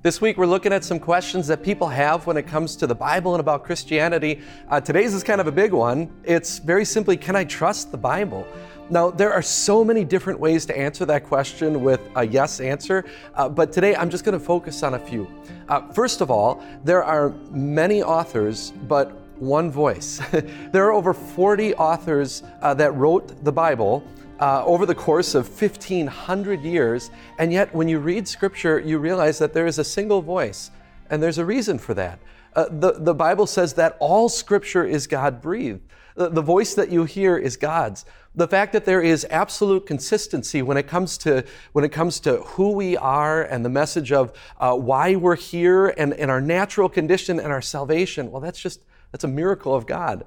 This 0.05 0.21
week, 0.21 0.37
we're 0.37 0.45
looking 0.45 0.71
at 0.71 0.83
some 0.83 0.99
questions 0.99 1.47
that 1.47 1.63
people 1.63 1.87
have 1.87 2.27
when 2.27 2.37
it 2.37 2.45
comes 2.45 2.75
to 2.75 2.85
the 2.85 2.93
Bible 2.93 3.33
and 3.33 3.39
about 3.39 3.63
Christianity. 3.63 4.39
Uh, 4.69 4.79
today's 4.79 5.15
is 5.15 5.23
kind 5.23 5.41
of 5.41 5.47
a 5.47 5.51
big 5.51 5.73
one. 5.73 6.11
It's 6.23 6.59
very 6.59 6.85
simply 6.85 7.17
Can 7.17 7.35
I 7.35 7.43
trust 7.43 7.89
the 7.89 7.97
Bible? 7.97 8.47
Now, 8.91 9.09
there 9.09 9.33
are 9.33 9.41
so 9.41 9.83
many 9.83 10.03
different 10.03 10.39
ways 10.39 10.63
to 10.67 10.77
answer 10.77 11.05
that 11.05 11.23
question 11.23 11.83
with 11.83 12.01
a 12.15 12.23
yes 12.23 12.59
answer, 12.59 13.03
uh, 13.33 13.49
but 13.49 13.73
today 13.73 13.95
I'm 13.95 14.11
just 14.11 14.23
going 14.23 14.37
to 14.37 14.45
focus 14.45 14.83
on 14.83 14.93
a 14.93 14.99
few. 14.99 15.27
Uh, 15.67 15.91
first 15.91 16.21
of 16.21 16.29
all, 16.29 16.63
there 16.83 17.03
are 17.03 17.31
many 17.49 18.03
authors, 18.03 18.73
but 18.87 19.11
one 19.39 19.71
voice. 19.71 20.21
there 20.71 20.85
are 20.85 20.91
over 20.91 21.15
40 21.15 21.73
authors 21.77 22.43
uh, 22.61 22.75
that 22.75 22.93
wrote 22.93 23.43
the 23.43 23.51
Bible 23.51 24.07
uh, 24.39 24.63
over 24.65 24.85
the 24.85 24.95
course 24.95 25.35
of 25.35 25.47
1,500 25.49 26.61
years. 26.61 27.11
And 27.39 27.51
yet, 27.51 27.73
when 27.73 27.87
you 27.87 27.99
read 27.99 28.27
Scripture, 28.27 28.79
you 28.79 28.99
realize 28.99 29.39
that 29.39 29.53
there 29.53 29.67
is 29.67 29.79
a 29.79 29.83
single 29.83 30.21
voice, 30.21 30.71
and 31.09 31.21
there's 31.21 31.37
a 31.37 31.45
reason 31.45 31.77
for 31.77 31.93
that. 31.93 32.19
Uh, 32.55 32.67
the, 32.69 32.93
the 32.93 33.13
Bible 33.13 33.47
says 33.47 33.73
that 33.73 33.97
all 33.99 34.29
Scripture 34.29 34.85
is 34.85 35.07
God 35.07 35.41
breathed. 35.41 35.81
The, 36.15 36.29
the 36.29 36.41
voice 36.41 36.73
that 36.75 36.89
you 36.89 37.03
hear 37.03 37.37
is 37.37 37.57
God's. 37.57 38.05
The 38.35 38.47
fact 38.47 38.73
that 38.73 38.85
there 38.85 39.01
is 39.01 39.25
absolute 39.29 39.85
consistency 39.85 40.61
when 40.61 40.77
it 40.77 40.87
comes 40.87 41.17
to 41.19 41.45
when 41.71 41.85
it 41.85 41.91
comes 41.91 42.19
to 42.21 42.37
who 42.37 42.71
we 42.71 42.97
are 42.97 43.43
and 43.43 43.63
the 43.63 43.69
message 43.69 44.11
of 44.11 44.33
uh, 44.59 44.75
why 44.75 45.15
we're 45.15 45.37
here 45.37 45.87
and, 45.87 46.13
and 46.13 46.29
our 46.29 46.41
natural 46.41 46.89
condition 46.89 47.39
and 47.39 47.51
our 47.51 47.61
salvation. 47.61 48.31
Well, 48.31 48.41
that's 48.41 48.59
just 48.59 48.81
that's 49.11 49.23
a 49.23 49.29
miracle 49.29 49.73
of 49.73 49.85
God. 49.85 50.25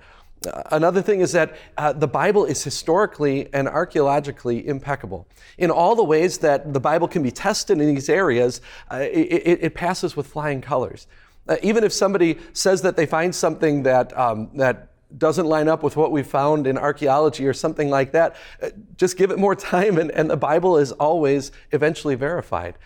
Another 0.71 1.03
thing 1.03 1.21
is 1.21 1.33
that 1.33 1.57
uh, 1.77 1.93
the 1.93 2.07
Bible 2.07 2.45
is 2.45 2.63
historically 2.63 3.53
and 3.53 3.67
archaeologically 3.69 4.67
impeccable. 4.67 5.27
In 5.57 5.71
all 5.71 5.97
the 5.97 6.05
ways 6.05 6.39
that 6.39 6.73
the 6.73 6.81
Bible 6.81 7.09
can 7.09 7.23
be 7.23 7.31
tested 7.31 7.81
in 7.81 7.95
these 7.95 8.09
areas, 8.09 8.61
uh, 8.91 8.99
it, 9.01 9.59
it, 9.63 9.75
passes 9.75 10.17
with 10.17 10.29
flying 10.29 10.61
colors. 10.61 11.09
Uh, 11.49 11.57
even 11.63 11.83
if 11.83 11.93
somebody 11.93 12.39
says 12.53 12.83
that 12.83 12.97
they 12.97 13.07
find 13.07 13.35
something 13.35 13.83
that, 13.83 14.17
um, 14.17 14.51
that 14.55 14.89
doesn't 15.17 15.47
line 15.47 15.67
up 15.67 15.83
with 15.83 15.97
what 15.97 16.13
we 16.13 16.23
found 16.23 16.67
in 16.67 16.79
archaeology 16.79 17.47
or 17.47 17.53
something 17.53 17.91
like 17.91 18.13
that, 18.13 18.37
uh, 18.63 18.71
just 18.97 19.17
give 19.17 19.33
it 19.33 19.39
more 19.39 19.55
time, 19.57 19.99
and, 19.99 20.11
and 20.13 20.31
the 20.31 20.37
Bible 20.37 20.79
is 20.79 20.93
always 20.93 21.51
eventually 21.73 22.15
verified. 22.15 22.77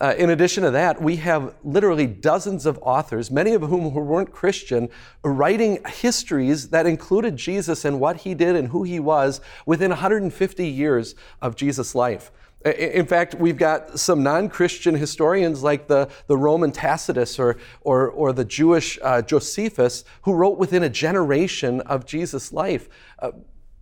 Uh, 0.00 0.14
in 0.18 0.30
addition 0.30 0.62
to 0.62 0.70
that, 0.70 1.00
we 1.00 1.16
have 1.16 1.54
literally 1.64 2.06
dozens 2.06 2.66
of 2.66 2.78
authors, 2.82 3.30
many 3.30 3.52
of 3.54 3.62
whom 3.62 3.90
who 3.90 4.00
weren't 4.00 4.32
Christian, 4.32 4.88
writing 5.22 5.78
histories 5.86 6.68
that 6.68 6.86
included 6.86 7.36
Jesus 7.36 7.84
and 7.84 7.98
what 7.98 8.18
he 8.18 8.34
did 8.34 8.56
and 8.56 8.68
who 8.68 8.82
he 8.82 9.00
was 9.00 9.40
within 9.64 9.90
150 9.90 10.66
years 10.66 11.14
of 11.40 11.56
Jesus' 11.56 11.94
life. 11.94 12.30
In 12.64 13.06
fact, 13.06 13.36
we've 13.36 13.56
got 13.56 13.98
some 13.98 14.22
non 14.22 14.48
Christian 14.48 14.94
historians 14.96 15.62
like 15.62 15.86
the, 15.86 16.08
the 16.26 16.36
Roman 16.36 16.72
Tacitus 16.72 17.38
or, 17.38 17.56
or, 17.82 18.10
or 18.10 18.32
the 18.32 18.44
Jewish 18.44 18.98
uh, 19.02 19.22
Josephus 19.22 20.04
who 20.22 20.34
wrote 20.34 20.58
within 20.58 20.82
a 20.82 20.88
generation 20.88 21.80
of 21.82 22.04
Jesus' 22.06 22.52
life. 22.52 22.88
Uh, 23.20 23.30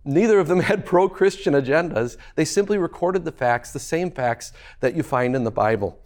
Neither 0.05 0.39
of 0.39 0.47
them 0.47 0.59
had 0.61 0.85
pro 0.85 1.09
Christian 1.09 1.55
agendas. 1.55 2.15
They 2.35 2.45
simply 2.45 2.77
recorded 2.77 3.25
the 3.25 3.31
facts, 3.31 3.71
the 3.71 3.79
same 3.79 4.11
facts 4.11 4.53
that 4.79 4.95
you 4.95 5.03
find 5.03 5.35
in 5.35 5.43
the 5.43 5.51
Bible. 5.51 5.99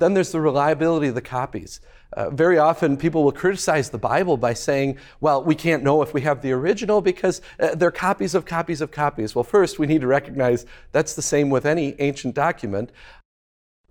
Then 0.00 0.14
there's 0.14 0.32
the 0.32 0.40
reliability 0.40 1.08
of 1.08 1.14
the 1.14 1.22
copies. 1.22 1.80
Uh, 2.14 2.30
very 2.30 2.58
often, 2.58 2.96
people 2.96 3.22
will 3.22 3.32
criticize 3.32 3.90
the 3.90 3.98
Bible 3.98 4.36
by 4.36 4.52
saying, 4.52 4.98
well, 5.20 5.44
we 5.44 5.54
can't 5.54 5.84
know 5.84 6.02
if 6.02 6.12
we 6.12 6.22
have 6.22 6.42
the 6.42 6.50
original 6.50 7.00
because 7.00 7.40
uh, 7.60 7.74
they're 7.76 7.92
copies 7.92 8.34
of 8.34 8.44
copies 8.44 8.80
of 8.80 8.90
copies. 8.90 9.34
Well, 9.34 9.44
first, 9.44 9.78
we 9.78 9.86
need 9.86 10.00
to 10.00 10.08
recognize 10.08 10.66
that's 10.90 11.14
the 11.14 11.22
same 11.22 11.50
with 11.50 11.66
any 11.66 11.94
ancient 12.00 12.34
document. 12.34 12.90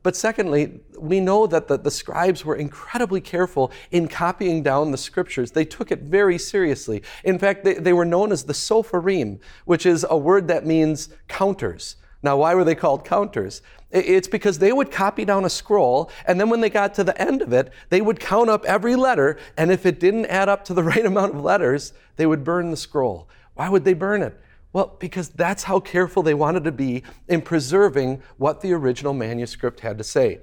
But 0.01 0.15
secondly, 0.15 0.79
we 0.97 1.19
know 1.19 1.45
that 1.47 1.67
the, 1.67 1.77
the, 1.77 1.91
scribes 1.91 2.43
were 2.43 2.55
incredibly 2.55 3.21
careful 3.21 3.71
in 3.91 4.07
copying 4.07 4.63
down 4.63 4.91
the 4.91 4.97
scriptures. 4.97 5.51
They 5.51 5.65
took 5.65 5.91
it 5.91 5.99
very 5.99 6.37
seriously. 6.37 7.03
In 7.23 7.37
fact, 7.37 7.63
they, 7.65 7.75
they 7.75 7.93
were 7.93 8.05
known 8.05 8.31
as 8.31 8.45
the 8.45 8.53
Sopherim, 8.53 9.39
which 9.65 9.85
is 9.85 10.05
a 10.09 10.17
word 10.17 10.47
that 10.47 10.65
means 10.65 11.09
counters. 11.27 11.97
Now, 12.23 12.37
why 12.37 12.55
were 12.55 12.63
they 12.63 12.75
called 12.75 13.05
counters? 13.05 13.61
It's 13.91 14.27
because 14.27 14.59
they 14.59 14.71
would 14.71 14.91
copy 14.91 15.25
down 15.25 15.45
a 15.45 15.49
scroll, 15.49 16.11
and 16.25 16.39
then 16.39 16.49
when 16.49 16.61
they 16.61 16.69
got 16.69 16.93
to 16.95 17.03
the 17.03 17.19
end 17.19 17.41
of 17.41 17.53
it, 17.53 17.73
they 17.89 18.01
would 18.01 18.19
count 18.19 18.49
up 18.49 18.63
every 18.65 18.95
letter, 18.95 19.37
and 19.57 19.71
if 19.71 19.85
it 19.85 19.99
didn't 19.99 20.27
add 20.27 20.47
up 20.47 20.63
to 20.65 20.73
the 20.73 20.83
right 20.91 21.05
amount 21.05 21.35
of 21.35 21.43
letters, 21.43 21.93
they 22.15 22.25
would 22.25 22.43
burn 22.43 22.69
the 22.69 22.77
scroll. 22.77 23.27
Why 23.55 23.67
would 23.69 23.85
they 23.85 23.93
burn 23.93 24.21
it? 24.21 24.39
Well, 24.71 24.95
because 24.99 25.29
that's 25.29 25.63
how 25.63 25.79
careful 25.79 26.21
they 26.21 26.35
wanted 26.35 26.63
to 26.65 26.71
be 26.71 27.03
in 27.27 27.41
preserving 27.41 28.21
what 28.37 28.61
the 28.61 28.73
original 28.73 29.13
manuscript 29.13 29.79
had 29.79 29.97
to 29.97 30.03
say. 30.03 30.41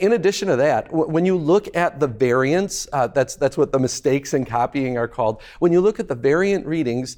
In 0.00 0.12
addition 0.12 0.48
to 0.48 0.56
that, 0.56 0.92
when 0.92 1.24
you 1.24 1.36
look 1.36 1.74
at 1.76 2.00
the 2.00 2.08
variants, 2.08 2.88
uh, 2.92 3.06
that's, 3.06 3.36
that's 3.36 3.56
what 3.56 3.70
the 3.70 3.78
mistakes 3.78 4.34
in 4.34 4.44
copying 4.44 4.98
are 4.98 5.06
called. 5.06 5.40
When 5.60 5.70
you 5.70 5.80
look 5.80 6.00
at 6.00 6.08
the 6.08 6.16
variant 6.16 6.66
readings, 6.66 7.16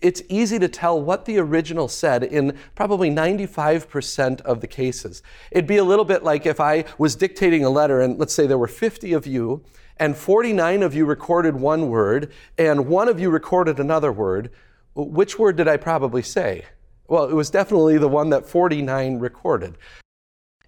it's 0.00 0.22
easy 0.30 0.58
to 0.58 0.68
tell 0.68 1.00
what 1.00 1.26
the 1.26 1.38
original 1.38 1.88
said 1.88 2.24
in 2.24 2.56
probably 2.74 3.10
95% 3.10 4.40
of 4.42 4.62
the 4.62 4.66
cases. 4.66 5.22
It'd 5.50 5.66
be 5.66 5.76
a 5.76 5.84
little 5.84 6.06
bit 6.06 6.24
like 6.24 6.46
if 6.46 6.58
I 6.58 6.86
was 6.96 7.16
dictating 7.16 7.64
a 7.64 7.70
letter, 7.70 8.00
and 8.00 8.18
let's 8.18 8.34
say 8.34 8.46
there 8.46 8.56
were 8.56 8.66
50 8.66 9.12
of 9.12 9.26
you, 9.26 9.62
and 9.98 10.16
49 10.16 10.82
of 10.82 10.94
you 10.94 11.04
recorded 11.04 11.56
one 11.56 11.90
word, 11.90 12.32
and 12.56 12.86
one 12.86 13.08
of 13.08 13.20
you 13.20 13.28
recorded 13.28 13.78
another 13.78 14.10
word 14.10 14.50
which 14.94 15.38
word 15.38 15.56
did 15.56 15.68
I 15.68 15.76
probably 15.76 16.22
say? 16.22 16.64
Well, 17.08 17.24
it 17.24 17.34
was 17.34 17.50
definitely 17.50 17.98
the 17.98 18.08
one 18.08 18.30
that 18.30 18.46
49 18.46 19.18
recorded. 19.18 19.76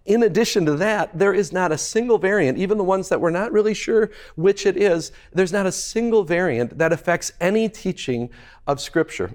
In 0.04 0.22
addition 0.22 0.66
to 0.66 0.74
that, 0.76 1.16
there 1.16 1.32
is 1.32 1.52
not 1.52 1.70
a 1.70 1.78
single 1.78 2.18
variant, 2.18 2.58
even 2.58 2.76
the 2.76 2.84
ones 2.84 3.08
that 3.08 3.20
we're 3.20 3.30
not 3.30 3.52
really 3.52 3.74
sure 3.74 4.10
which 4.34 4.66
it 4.66 4.76
is, 4.76 5.12
there's 5.32 5.52
not 5.52 5.66
a 5.66 5.72
single 5.72 6.24
variant 6.24 6.78
that 6.78 6.92
affects 6.92 7.32
any 7.40 7.68
teaching 7.68 8.30
of 8.66 8.80
Scripture 8.80 9.34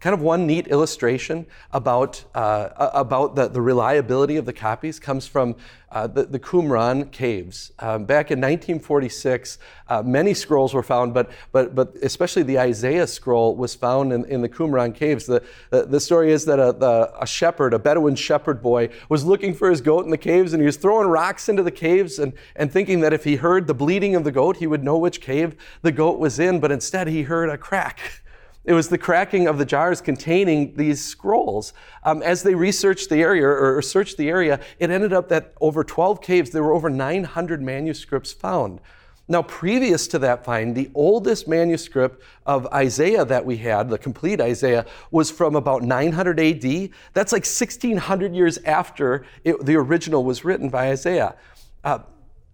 kind 0.00 0.14
of 0.14 0.22
one 0.22 0.46
neat 0.46 0.66
illustration 0.68 1.46
about, 1.72 2.24
uh, 2.34 2.70
about 2.76 3.36
the, 3.36 3.48
the 3.48 3.60
reliability 3.60 4.36
of 4.36 4.46
the 4.46 4.52
copies 4.52 4.98
comes 4.98 5.26
from 5.26 5.54
uh, 5.92 6.06
the, 6.06 6.24
the 6.24 6.38
Qumran 6.38 7.10
caves. 7.10 7.72
Um, 7.80 8.04
back 8.04 8.30
in 8.30 8.38
1946, 8.38 9.58
uh, 9.88 10.02
many 10.02 10.32
scrolls 10.32 10.72
were 10.72 10.82
found, 10.82 11.12
but, 11.12 11.30
but, 11.52 11.74
but 11.74 11.94
especially 12.02 12.44
the 12.44 12.58
Isaiah 12.58 13.06
scroll 13.06 13.56
was 13.56 13.74
found 13.74 14.12
in, 14.12 14.24
in 14.26 14.40
the 14.40 14.48
Qumran 14.48 14.94
caves. 14.94 15.26
The, 15.26 15.42
the, 15.70 15.84
the 15.84 16.00
story 16.00 16.32
is 16.32 16.46
that 16.46 16.58
a, 16.58 16.72
the, 16.72 17.12
a 17.20 17.26
shepherd, 17.26 17.74
a 17.74 17.78
Bedouin 17.78 18.14
shepherd 18.14 18.62
boy, 18.62 18.88
was 19.08 19.24
looking 19.24 19.52
for 19.52 19.68
his 19.68 19.80
goat 19.80 20.04
in 20.04 20.10
the 20.10 20.18
caves 20.18 20.52
and 20.54 20.62
he 20.62 20.66
was 20.66 20.76
throwing 20.76 21.08
rocks 21.08 21.48
into 21.48 21.62
the 21.62 21.70
caves 21.70 22.18
and, 22.18 22.32
and 22.56 22.72
thinking 22.72 23.00
that 23.00 23.12
if 23.12 23.24
he 23.24 23.36
heard 23.36 23.66
the 23.66 23.74
bleating 23.74 24.14
of 24.14 24.24
the 24.24 24.32
goat, 24.32 24.56
he 24.56 24.66
would 24.66 24.84
know 24.84 24.96
which 24.96 25.20
cave 25.20 25.56
the 25.82 25.92
goat 25.92 26.18
was 26.18 26.38
in, 26.38 26.60
but 26.60 26.72
instead 26.72 27.08
he 27.08 27.22
heard 27.22 27.50
a 27.50 27.58
crack. 27.58 28.00
It 28.64 28.74
was 28.74 28.88
the 28.88 28.98
cracking 28.98 29.46
of 29.46 29.56
the 29.56 29.64
jars 29.64 30.00
containing 30.00 30.76
these 30.76 31.02
scrolls. 31.02 31.72
Um, 32.04 32.22
as 32.22 32.42
they 32.42 32.54
researched 32.54 33.08
the 33.08 33.22
area 33.22 33.46
or, 33.46 33.80
searched 33.80 34.18
the 34.18 34.28
area, 34.28 34.60
it 34.78 34.90
ended 34.90 35.12
up 35.12 35.28
that 35.30 35.54
over 35.60 35.82
12 35.82 36.20
caves, 36.20 36.50
there 36.50 36.62
were 36.62 36.74
over 36.74 36.90
900 36.90 37.62
manuscripts 37.62 38.32
found. 38.32 38.80
Now, 39.28 39.42
previous 39.42 40.08
to 40.08 40.18
that 40.18 40.44
find, 40.44 40.74
the 40.74 40.90
oldest 40.92 41.46
manuscript 41.46 42.20
of 42.46 42.66
Isaiah 42.66 43.24
that 43.24 43.46
we 43.46 43.56
had, 43.58 43.88
the 43.88 43.96
complete 43.96 44.40
Isaiah, 44.40 44.84
was 45.12 45.30
from 45.30 45.54
about 45.54 45.82
900 45.82 46.40
AD. 46.40 46.90
That's 47.14 47.32
like 47.32 47.44
1600 47.44 48.34
years 48.34 48.58
after 48.58 49.24
it, 49.44 49.64
the 49.64 49.76
original 49.76 50.24
was 50.24 50.44
written 50.44 50.68
by 50.68 50.90
Isaiah. 50.90 51.36
Uh, 51.84 52.00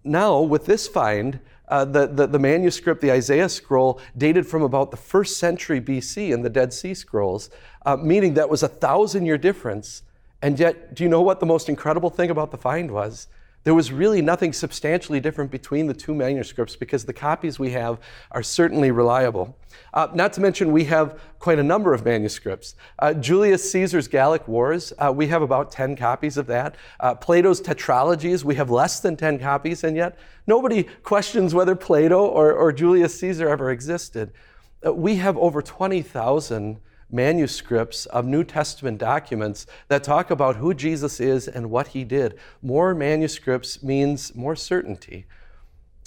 now, 0.03 0.39
with 0.39 0.67
this 0.67 0.87
find, 0.87 1.39
uh, 1.67 1.85
the, 1.85 2.07
the, 2.07 2.27
the, 2.27 2.39
manuscript, 2.39 3.01
the 3.01 3.11
Isaiah 3.11 3.49
scroll, 3.49 3.99
dated 4.17 4.47
from 4.47 4.61
about 4.61 4.91
the 4.91 4.97
first 4.97 5.37
century 5.37 5.81
BC 5.81 6.31
in 6.31 6.41
the 6.41 6.49
Dead 6.49 6.73
Sea 6.73 6.93
Scrolls, 6.93 7.49
uh, 7.85 7.97
meaning 7.97 8.35
that 8.35 8.49
was 8.49 8.63
a 8.63 8.67
thousand 8.67 9.25
year 9.25 9.37
difference. 9.37 10.03
And 10.41 10.59
yet, 10.59 10.93
do 10.93 11.03
you 11.03 11.09
know 11.09 11.21
what 11.21 11.39
the 11.39 11.45
most 11.45 11.67
incredible 11.67 12.09
thing 12.09 12.29
about 12.29 12.51
the 12.51 12.57
find 12.57 12.91
was? 12.91 13.27
There 13.63 13.73
was 13.73 13.91
really 13.91 14.21
nothing 14.21 14.53
substantially 14.53 15.19
different 15.19 15.51
between 15.51 15.87
the 15.87 15.93
two 15.93 16.15
manuscripts 16.15 16.77
because 16.77 17.03
the 17.03 17.13
copies 17.13 17.59
we 17.59 17.71
have 17.71 17.99
are 18.31 18.41
certainly 18.41 18.91
reliable. 18.91 19.57
Uh, 19.93 20.07
not 20.13 20.31
to 20.33 20.41
mention, 20.41 20.71
we 20.71 20.85
have 20.85 21.19
quite 21.39 21.59
a 21.59 21.63
number 21.63 21.93
of 21.93 22.05
manuscripts. 22.05 22.75
Uh, 22.99 23.13
Julius 23.13 23.69
Caesar's 23.71 24.07
Gallic 24.07 24.47
Wars, 24.47 24.93
uh, 24.99 25.11
we 25.13 25.27
have 25.27 25.41
about 25.41 25.69
10 25.69 25.97
copies 25.97 26.37
of 26.37 26.47
that. 26.47 26.75
Uh, 26.99 27.13
Plato's 27.13 27.59
Tetralogies, 27.61 28.43
we 28.43 28.55
have 28.55 28.69
less 28.69 29.01
than 29.01 29.17
10 29.17 29.39
copies, 29.39 29.83
and 29.83 29.97
yet 29.97 30.17
nobody 30.45 30.83
questions 31.03 31.53
whether 31.53 31.75
Plato 31.75 32.25
or, 32.25 32.53
or 32.53 32.71
Julius 32.71 33.19
Caesar 33.19 33.49
ever 33.49 33.71
existed. 33.71 34.31
Uh, 34.85 34.93
we 34.93 35.15
have 35.17 35.37
over 35.37 35.61
20,000 35.61 36.79
manuscripts 37.09 38.05
of 38.07 38.25
New 38.25 38.43
Testament 38.43 38.97
documents 38.97 39.65
that 39.87 40.03
talk 40.03 40.29
about 40.29 40.57
who 40.57 40.73
Jesus 40.73 41.19
is 41.19 41.47
and 41.47 41.69
what 41.69 41.87
he 41.87 42.03
did. 42.03 42.37
More 42.61 42.93
manuscripts 42.93 43.81
means 43.81 44.35
more 44.35 44.55
certainty. 44.55 45.25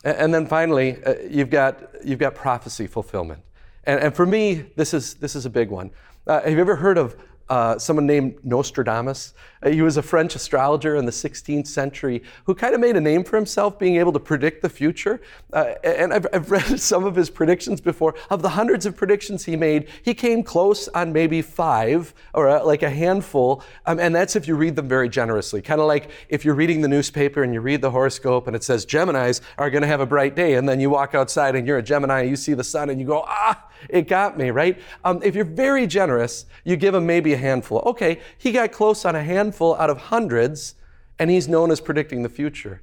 And 0.04 0.32
then 0.32 0.46
finally, 0.46 1.02
uh, 1.04 1.14
you've, 1.28 1.50
got, 1.50 2.04
you've 2.04 2.18
got 2.18 2.34
prophecy 2.34 2.86
fulfillment. 2.86 3.42
And, 3.84 4.00
and 4.00 4.14
for 4.14 4.26
me, 4.26 4.66
this 4.76 4.94
is, 4.94 5.14
this 5.14 5.34
is 5.34 5.46
a 5.46 5.50
big 5.50 5.70
one. 5.70 5.90
Uh, 6.26 6.40
have 6.40 6.52
you 6.52 6.60
ever 6.60 6.76
heard 6.76 6.98
of 6.98 7.16
uh, 7.50 7.76
someone 7.78 8.06
named 8.06 8.36
Nostradamus. 8.44 9.34
Uh, 9.62 9.70
he 9.70 9.82
was 9.82 9.96
a 9.96 10.02
French 10.02 10.36
astrologer 10.36 10.94
in 10.94 11.04
the 11.04 11.12
16th 11.12 11.66
century 11.66 12.22
who 12.44 12.54
kind 12.54 12.74
of 12.74 12.80
made 12.80 12.96
a 12.96 13.00
name 13.00 13.24
for 13.24 13.36
himself 13.36 13.78
being 13.78 13.96
able 13.96 14.12
to 14.12 14.20
predict 14.20 14.62
the 14.62 14.68
future. 14.68 15.20
Uh, 15.52 15.74
and 15.82 16.14
I've, 16.14 16.26
I've, 16.32 16.50
read 16.60 16.80
some 16.80 17.04
of 17.04 17.16
his 17.16 17.28
predictions 17.28 17.80
before. 17.80 18.14
Of 18.30 18.42
the 18.42 18.50
hundreds 18.50 18.86
of 18.86 18.96
predictions 18.96 19.44
he 19.44 19.56
made, 19.56 19.88
he 20.02 20.14
came 20.14 20.42
close 20.44 20.88
on 20.88 21.12
maybe 21.12 21.42
five 21.42 22.14
or 22.34 22.48
uh, 22.48 22.64
like 22.64 22.84
a 22.84 22.90
handful. 22.90 23.64
Um, 23.84 23.98
and 23.98 24.14
that's 24.14 24.36
if 24.36 24.46
you 24.46 24.54
read 24.54 24.76
them 24.76 24.88
very 24.88 25.08
generously. 25.08 25.60
Kind 25.60 25.80
of 25.80 25.88
like 25.88 26.10
if 26.28 26.44
you're 26.44 26.54
reading 26.54 26.80
the 26.80 26.88
newspaper 26.88 27.42
and 27.42 27.52
you 27.52 27.60
read 27.60 27.82
the 27.82 27.90
horoscope 27.90 28.46
and 28.46 28.54
it 28.54 28.62
says 28.62 28.86
Geminis 28.86 29.40
are 29.58 29.70
going 29.70 29.82
to 29.82 29.88
have 29.88 30.00
a 30.00 30.06
bright 30.06 30.36
day. 30.36 30.54
And 30.54 30.68
then 30.68 30.78
you 30.78 30.88
walk 30.88 31.16
outside 31.16 31.56
and 31.56 31.66
you're 31.66 31.78
a 31.78 31.82
Gemini 31.82 32.22
you 32.22 32.36
see 32.36 32.54
the 32.54 32.64
sun 32.64 32.90
and 32.90 33.00
you 33.00 33.06
go, 33.06 33.24
ah, 33.26 33.69
it 33.88 34.08
got 34.08 34.38
me, 34.38 34.50
right? 34.50 34.80
Um, 35.04 35.20
if 35.22 35.34
you're 35.34 35.44
very 35.44 35.86
generous, 35.86 36.46
you 36.64 36.76
give 36.76 36.94
him 36.94 37.06
maybe 37.06 37.32
a 37.32 37.36
handful. 37.36 37.82
Okay, 37.86 38.20
he 38.38 38.52
got 38.52 38.72
close 38.72 39.04
on 39.04 39.16
a 39.16 39.22
handful 39.22 39.74
out 39.76 39.90
of 39.90 39.98
hundreds, 39.98 40.74
and 41.18 41.30
he's 41.30 41.48
known 41.48 41.70
as 41.70 41.80
predicting 41.80 42.22
the 42.22 42.28
future. 42.28 42.82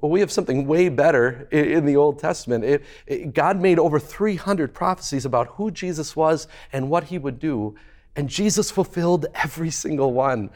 Well, 0.00 0.10
we 0.10 0.20
have 0.20 0.30
something 0.30 0.66
way 0.66 0.88
better 0.88 1.48
in, 1.50 1.84
the 1.84 1.96
Old 1.96 2.20
Testament. 2.20 2.64
It, 2.64 2.84
it, 3.06 3.34
God 3.34 3.60
made 3.60 3.80
over 3.80 3.98
300 3.98 4.72
prophecies 4.72 5.24
about 5.24 5.48
who 5.48 5.72
Jesus 5.72 6.14
was 6.14 6.46
and 6.72 6.88
what 6.88 7.04
he 7.04 7.18
would 7.18 7.40
do, 7.40 7.74
and 8.14 8.28
Jesus 8.28 8.70
fulfilled 8.70 9.26
every 9.34 9.70
single 9.70 10.12
one. 10.12 10.50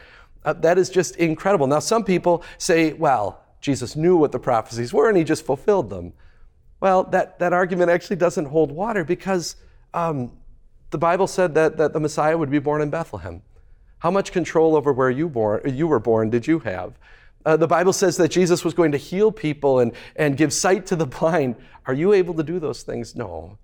Uh, 0.45 0.53
that 0.53 0.77
is 0.77 0.89
just 0.89 1.15
incredible. 1.17 1.67
Now, 1.67 1.79
some 1.79 2.03
people 2.03 2.43
say, 2.57 2.93
well, 2.93 3.43
Jesus 3.63 3.95
knew 3.95 4.17
what 4.17 4.33
the 4.33 4.39
prophecies 4.39 4.93
were 4.93 5.07
and 5.07 5.17
he 5.17 5.23
just 5.23 5.45
fulfilled 5.45 5.89
them. 5.89 6.11
Well, 6.81 7.05
that, 7.05 7.39
that 7.39 7.53
argument 7.53 7.89
actually 7.89 8.17
doesn't 8.17 8.45
hold 8.45 8.73
water 8.73 9.05
because 9.05 9.55
um, 9.93 10.31
the 10.89 10.97
Bible 10.97 11.27
said 11.27 11.55
that, 11.55 11.77
that 11.77 11.93
the 11.93 11.99
Messiah 11.99 12.37
would 12.37 12.51
be 12.51 12.59
born 12.59 12.81
in 12.81 12.89
Bethlehem. 12.89 13.41
How 13.99 14.11
much 14.11 14.31
control 14.31 14.75
over 14.75 14.91
where 14.91 15.09
you, 15.09 15.29
born, 15.29 15.61
you 15.75 15.87
were 15.87 15.99
born 15.99 16.29
did 16.29 16.45
you 16.45 16.59
have? 16.59 16.93
Uh, 17.45 17.57
the 17.57 17.67
Bible 17.67 17.93
says 17.93 18.17
that 18.17 18.29
Jesus 18.29 18.63
was 18.63 18.73
going 18.73 18.91
to 18.91 18.97
heal 18.97 19.31
people 19.31 19.79
and, 19.79 19.91
and 20.15 20.37
give 20.37 20.53
sight 20.53 20.85
to 20.87 20.95
the 20.95 21.05
blind. 21.05 21.55
Are 21.85 21.93
you 21.93 22.13
able 22.13 22.33
to 22.35 22.43
do 22.43 22.59
those 22.59 22.83
things? 22.83 23.15
No. 23.15 23.57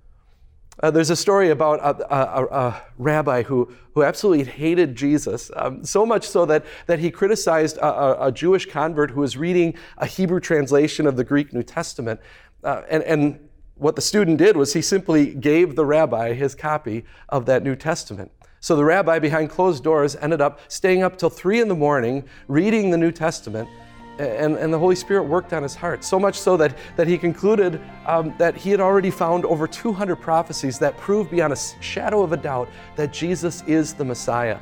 Uh, 0.82 0.92
there's 0.92 1.10
a 1.10 1.16
story 1.16 1.50
about 1.50 1.80
a, 1.80 2.16
a, 2.16 2.46
a, 2.46 2.82
rabbi 2.98 3.44
who, 3.44 3.70
who 3.94 4.04
absolutely 4.04 4.46
hated 4.46 4.96
Jesus, 4.96 5.52
um, 5.58 5.84
so 5.84 6.06
much 6.06 6.28
so 6.28 6.46
that, 6.46 6.66
that 6.88 7.00
he 7.00 7.12
criticized 7.12 7.78
a, 7.78 8.28
a, 8.28 8.32
Jewish 8.32 8.66
convert 8.66 9.12
who 9.12 9.20
was 9.20 9.36
reading 9.36 9.76
a 9.98 10.06
Hebrew 10.06 10.40
translation 10.40 11.06
of 11.06 11.18
the 11.18 11.24
Greek 11.26 11.54
New 11.54 11.64
Testament. 11.64 12.22
Uh, 12.64 12.84
and, 12.90 13.04
and 13.04 13.49
what 13.80 13.96
the 13.96 14.02
student 14.02 14.38
did 14.38 14.58
was 14.58 14.74
he 14.74 14.82
simply 14.82 15.34
gave 15.34 15.76
the 15.76 15.86
rabbi 15.86 16.34
his 16.34 16.54
copy 16.54 17.06
of 17.30 17.46
that 17.46 17.64
New 17.64 17.76
Testament. 17.76 18.32
So 18.60 18.76
the 18.76 18.84
rabbi 18.84 19.20
behind 19.20 19.50
closed 19.50 19.84
doors 19.84 20.18
ended 20.18 20.42
up 20.42 20.60
staying 20.68 21.02
up 21.02 21.18
till 21.18 21.30
three 21.30 21.62
in 21.62 21.70
the 21.70 21.76
morning 21.76 22.26
reading 22.48 22.92
the 22.92 22.98
New 22.98 23.12
Testament. 23.12 23.70
And, 24.18 24.58
and 24.58 24.74
the 24.74 24.78
Holy 24.78 24.98
Spirit 24.98 25.24
worked 25.24 25.54
on 25.54 25.64
his 25.64 25.76
heart, 25.76 26.04
so 26.04 26.20
much 26.20 26.38
so 26.38 26.58
that, 26.58 26.78
that 26.98 27.08
he 27.08 27.18
concluded 27.18 27.80
um, 28.06 28.36
that 28.38 28.54
he 28.54 28.70
had 28.70 28.82
already 28.82 29.10
found 29.10 29.46
over 29.46 29.66
200 29.66 30.18
prophecies 30.18 30.78
that 30.80 30.98
prove 30.98 31.32
beyond 31.32 31.54
a 31.54 31.58
shadow 31.80 32.22
of 32.22 32.34
a 32.34 32.38
doubt 32.38 32.68
that 32.98 33.14
Jesus 33.14 33.64
is 33.66 33.94
the 33.94 34.04
Messiah. 34.04 34.60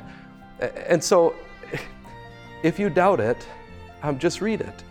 And 0.60 1.02
so, 1.02 1.34
if 2.62 2.78
you 2.78 2.88
doubt 2.88 3.18
it, 3.18 3.48
um, 4.04 4.20
just 4.20 4.40
read 4.40 4.60
it. 4.60 4.84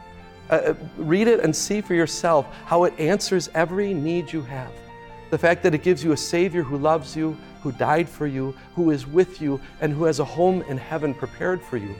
Uh, 0.49 0.53
uh, 0.53 0.73
read 0.97 1.27
it 1.27 1.41
and 1.41 1.53
see 1.55 1.81
for 1.81 1.93
yourself 1.93 2.47
how 2.65 2.85
it 2.85 2.93
answers 2.99 3.49
every 3.53 3.93
need 3.93 4.31
you 4.31 4.41
have. 4.41 4.71
The 5.29 5.37
fact 5.37 5.61
that 5.63 5.73
it 5.73 5.83
gives 5.83 6.03
you 6.03 6.13
a 6.13 6.17
Savior 6.17 6.63
who 6.63 6.77
loves 6.77 7.15
you, 7.15 7.37
who 7.61 7.73
died 7.73 8.07
for 8.07 8.27
you, 8.27 8.55
who 8.75 8.91
is 8.91 9.05
with 9.05 9.41
you, 9.41 9.59
and 9.81 9.91
who 9.91 10.05
has 10.05 10.19
a 10.19 10.25
home 10.25 10.61
in 10.63 10.77
heaven 10.77 11.13
prepared 11.13 11.61
for 11.61 11.75
you. 11.75 11.93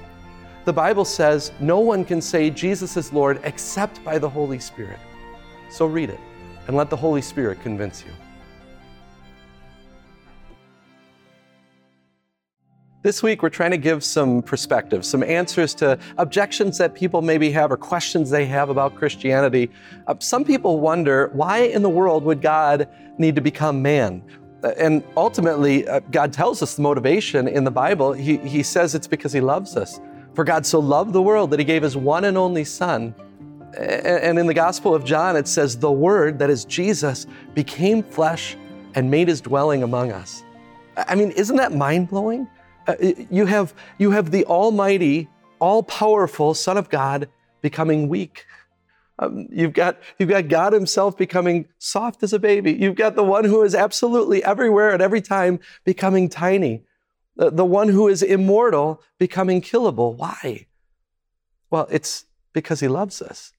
The 0.63 0.73
Bible 0.73 1.05
says 1.05 1.51
no 1.59 1.79
one 1.79 2.05
can 2.05 2.21
say 2.21 2.49
Jesus 2.49 2.95
is 2.95 3.11
Lord 3.11 3.41
except 3.43 4.03
by 4.03 4.17
the 4.17 4.29
Holy 4.29 4.59
Spirit. 4.59 4.99
So 5.69 5.85
read 5.85 6.09
it 6.09 6.19
and 6.67 6.75
let 6.75 6.89
the 6.89 6.95
Holy 6.95 7.21
Spirit 7.21 7.61
convince 7.61 8.03
you. 8.05 8.11
This 13.07 13.23
week, 13.23 13.41
we're 13.41 13.47
trying 13.49 13.71
to 13.71 13.77
give 13.77 14.03
some 14.03 14.41
perspective, 14.41 15.05
some 15.05 15.23
answers 15.23 15.73
to 15.75 15.97
objections 16.17 16.77
that 16.79 16.93
people 16.93 17.21
maybe 17.21 17.49
have 17.51 17.71
or 17.71 17.77
questions 17.77 18.29
they 18.29 18.45
have 18.47 18.69
about 18.69 18.95
Christianity. 18.95 19.71
Uh, 20.07 20.15
some 20.19 20.43
people 20.43 20.81
wonder 20.81 21.29
why 21.31 21.59
in 21.59 21.83
the 21.83 21.89
world 21.89 22.25
would 22.25 22.41
God 22.41 22.89
need 23.17 23.33
to 23.35 23.39
become 23.39 23.81
man? 23.81 24.21
Uh, 24.61 24.73
and 24.77 25.05
ultimately, 25.15 25.87
uh, 25.87 26.01
God 26.11 26.33
tells 26.33 26.61
us 26.61 26.75
the 26.75 26.81
motivation 26.81 27.47
in 27.47 27.63
the 27.63 27.71
Bible. 27.71 28.11
He, 28.11 28.39
he 28.39 28.61
says 28.61 28.93
it's 28.93 29.07
because 29.07 29.31
He 29.31 29.39
loves 29.39 29.77
us. 29.77 30.01
For 30.33 30.43
God 30.43 30.65
so 30.65 30.79
loved 30.79 31.13
the 31.13 31.21
world 31.21 31.49
that 31.51 31.59
He 31.59 31.65
gave 31.65 31.83
His 31.83 31.95
one 31.95 32.25
and 32.25 32.37
only 32.37 32.65
Son. 32.65 33.15
And 33.77 34.37
in 34.37 34.47
the 34.47 34.53
Gospel 34.53 34.93
of 34.93 35.05
John, 35.05 35.37
it 35.37 35.47
says, 35.47 35.77
The 35.77 35.89
Word, 35.89 36.39
that 36.39 36.49
is 36.49 36.65
Jesus, 36.65 37.25
became 37.53 38.03
flesh 38.03 38.57
and 38.95 39.09
made 39.09 39.29
His 39.29 39.39
dwelling 39.39 39.83
among 39.83 40.11
us. 40.11 40.43
I 40.97 41.15
mean, 41.15 41.31
isn't 41.31 41.55
that 41.55 41.71
mind 41.71 42.09
blowing? 42.09 42.49
Uh, 42.87 42.95
you, 43.29 43.45
have, 43.45 43.73
you 43.97 44.11
have 44.11 44.31
the 44.31 44.45
almighty, 44.45 45.27
all 45.59 45.83
powerful 45.83 46.53
Son 46.53 46.77
of 46.77 46.89
God 46.89 47.27
becoming 47.61 48.07
weak. 48.07 48.45
Um, 49.19 49.47
you've, 49.51 49.73
got, 49.73 49.99
you've 50.17 50.29
got 50.29 50.47
God 50.47 50.73
Himself 50.73 51.17
becoming 51.17 51.67
soft 51.79 52.23
as 52.23 52.33
a 52.33 52.39
baby. 52.39 52.73
You've 52.73 52.95
got 52.95 53.15
the 53.15 53.23
one 53.23 53.45
who 53.45 53.63
is 53.63 53.75
absolutely 53.75 54.43
everywhere 54.43 54.91
at 54.91 55.01
every 55.01 55.21
time 55.21 55.59
becoming 55.83 56.29
tiny. 56.29 56.83
The, 57.35 57.49
the 57.49 57.65
one 57.65 57.89
who 57.89 58.07
is 58.07 58.23
immortal 58.23 59.01
becoming 59.17 59.61
killable. 59.61 60.15
Why? 60.15 60.67
Well, 61.69 61.87
it's 61.91 62.25
because 62.53 62.79
He 62.79 62.87
loves 62.87 63.21
us. 63.21 63.53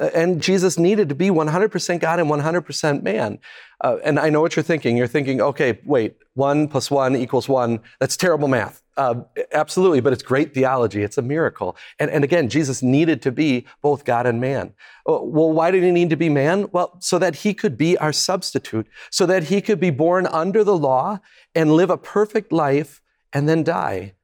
And 0.00 0.40
Jesus 0.40 0.78
needed 0.78 1.10
to 1.10 1.14
be 1.14 1.28
100% 1.28 2.00
God 2.00 2.20
and 2.20 2.30
100% 2.30 3.02
man. 3.02 3.38
Uh, 3.82 3.96
and 4.02 4.18
I 4.18 4.30
know 4.30 4.40
what 4.40 4.56
you're 4.56 4.62
thinking. 4.62 4.96
You're 4.96 5.06
thinking, 5.06 5.40
okay, 5.40 5.78
wait, 5.84 6.16
one 6.34 6.68
plus 6.68 6.90
one 6.90 7.14
equals 7.14 7.48
one. 7.48 7.80
That's 7.98 8.16
terrible 8.16 8.48
math. 8.48 8.82
Uh, 8.96 9.22
absolutely, 9.52 10.00
but 10.00 10.12
it's 10.12 10.22
great 10.22 10.52
theology. 10.52 11.02
It's 11.02 11.16
a 11.16 11.22
miracle. 11.22 11.76
And, 11.98 12.10
and 12.10 12.24
again, 12.24 12.48
Jesus 12.48 12.82
needed 12.82 13.22
to 13.22 13.32
be 13.32 13.66
both 13.82 14.04
God 14.04 14.26
and 14.26 14.40
man. 14.40 14.74
Uh, 15.08 15.20
well, 15.22 15.50
why 15.52 15.70
did 15.70 15.82
he 15.82 15.90
need 15.90 16.10
to 16.10 16.16
be 16.16 16.28
man? 16.28 16.68
Well, 16.72 16.96
so 17.00 17.18
that 17.18 17.36
he 17.36 17.54
could 17.54 17.76
be 17.78 17.96
our 17.98 18.12
substitute, 18.12 18.86
so 19.10 19.26
that 19.26 19.44
he 19.44 19.60
could 19.60 19.80
be 19.80 19.90
born 19.90 20.26
under 20.26 20.64
the 20.64 20.76
law 20.76 21.20
and 21.54 21.72
live 21.72 21.90
a 21.90 21.96
perfect 21.96 22.52
life 22.52 23.00
and 23.32 23.48
then 23.48 23.64
die. 23.64 24.14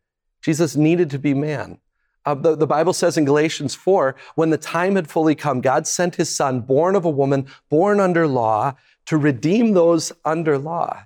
Jesus 0.43 0.77
needed 0.77 1.11
to 1.11 1.19
be 1.19 1.35
man. 1.35 1.79
Uh, 2.27 2.35
the, 2.35 2.57
the 2.57 2.67
Bible 2.67 2.93
says 2.93 3.17
in 3.17 3.25
Galatians 3.25 3.75
4 3.75 4.17
when 4.35 4.51
the 4.51 4.59
time 4.59 4.97
had 4.97 5.09
fully 5.09 5.37
come, 5.37 5.61
God 5.61 5.87
sent 5.87 6.17
his 6.17 6.35
son, 6.35 6.61
born 6.61 6.97
of 6.97 7.05
a 7.05 7.11
woman, 7.11 7.47
born 7.71 8.01
under 8.01 8.27
law, 8.27 8.75
to 9.07 9.17
redeem 9.17 9.73
those 9.73 10.13
under 10.25 10.59
law. 10.59 11.05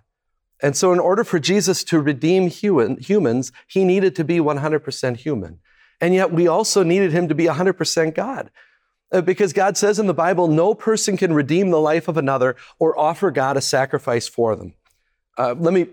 And 0.62 0.76
so, 0.76 0.92
in 0.92 0.98
order 0.98 1.22
for 1.22 1.38
Jesus 1.38 1.84
to 1.84 2.00
redeem 2.00 2.48
human, 2.48 2.98
humans, 2.98 3.52
he 3.66 3.84
needed 3.84 4.16
to 4.16 4.24
be 4.24 4.38
100% 4.38 5.16
human. 5.18 5.60
And 6.00 6.14
yet, 6.14 6.32
we 6.32 6.48
also 6.48 6.82
needed 6.82 7.12
him 7.12 7.28
to 7.28 7.34
be 7.34 7.44
100% 7.44 8.14
God. 8.14 8.50
Uh, 9.12 9.20
because 9.20 9.52
God 9.52 9.76
says 9.76 9.98
in 9.98 10.06
the 10.06 10.14
Bible, 10.14 10.48
no 10.48 10.74
person 10.74 11.16
can 11.16 11.32
redeem 11.32 11.70
the 11.70 11.80
life 11.80 12.08
of 12.08 12.16
another 12.16 12.56
or 12.78 12.98
offer 12.98 13.30
God 13.30 13.56
a 13.56 13.60
sacrifice 13.60 14.28
for 14.28 14.54
them. 14.54 14.74
Uh, 15.36 15.54
let 15.58 15.74
me 15.74 15.88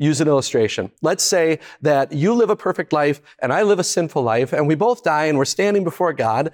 use 0.00 0.20
an 0.20 0.26
illustration. 0.26 0.90
Let's 1.02 1.22
say 1.22 1.60
that 1.82 2.12
you 2.12 2.34
live 2.34 2.50
a 2.50 2.56
perfect 2.56 2.92
life 2.92 3.20
and 3.38 3.52
I 3.52 3.62
live 3.62 3.78
a 3.78 3.84
sinful 3.84 4.22
life, 4.22 4.52
and 4.52 4.66
we 4.66 4.74
both 4.74 5.04
die 5.04 5.26
and 5.26 5.38
we're 5.38 5.44
standing 5.44 5.84
before 5.84 6.12
God. 6.12 6.52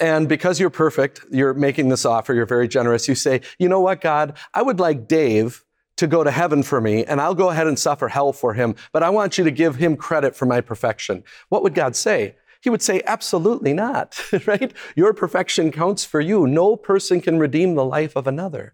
And 0.00 0.28
because 0.28 0.60
you're 0.60 0.68
perfect, 0.68 1.20
you're 1.30 1.54
making 1.54 1.88
this 1.88 2.04
offer, 2.04 2.34
you're 2.34 2.46
very 2.46 2.68
generous. 2.68 3.08
You 3.08 3.14
say, 3.14 3.40
you 3.58 3.68
know 3.68 3.80
what, 3.80 4.00
God, 4.00 4.36
I 4.52 4.62
would 4.62 4.80
like 4.80 5.08
Dave 5.08 5.64
to 5.96 6.06
go 6.06 6.22
to 6.22 6.30
heaven 6.30 6.62
for 6.62 6.80
me, 6.80 7.04
and 7.04 7.20
I'll 7.20 7.34
go 7.34 7.50
ahead 7.50 7.66
and 7.66 7.78
suffer 7.78 8.08
hell 8.08 8.32
for 8.32 8.54
him, 8.54 8.76
but 8.92 9.02
I 9.02 9.10
want 9.10 9.38
you 9.38 9.44
to 9.44 9.50
give 9.50 9.76
him 9.76 9.96
credit 9.96 10.36
for 10.36 10.46
my 10.46 10.60
perfection. 10.60 11.24
What 11.48 11.64
would 11.64 11.74
God 11.74 11.96
say? 11.96 12.36
He 12.60 12.70
would 12.70 12.82
say, 12.82 13.02
absolutely 13.06 13.72
not, 13.72 14.20
right? 14.46 14.72
Your 14.94 15.12
perfection 15.12 15.72
counts 15.72 16.04
for 16.04 16.20
you. 16.20 16.46
No 16.46 16.76
person 16.76 17.20
can 17.20 17.38
redeem 17.38 17.74
the 17.74 17.84
life 17.84 18.14
of 18.16 18.26
another. 18.26 18.72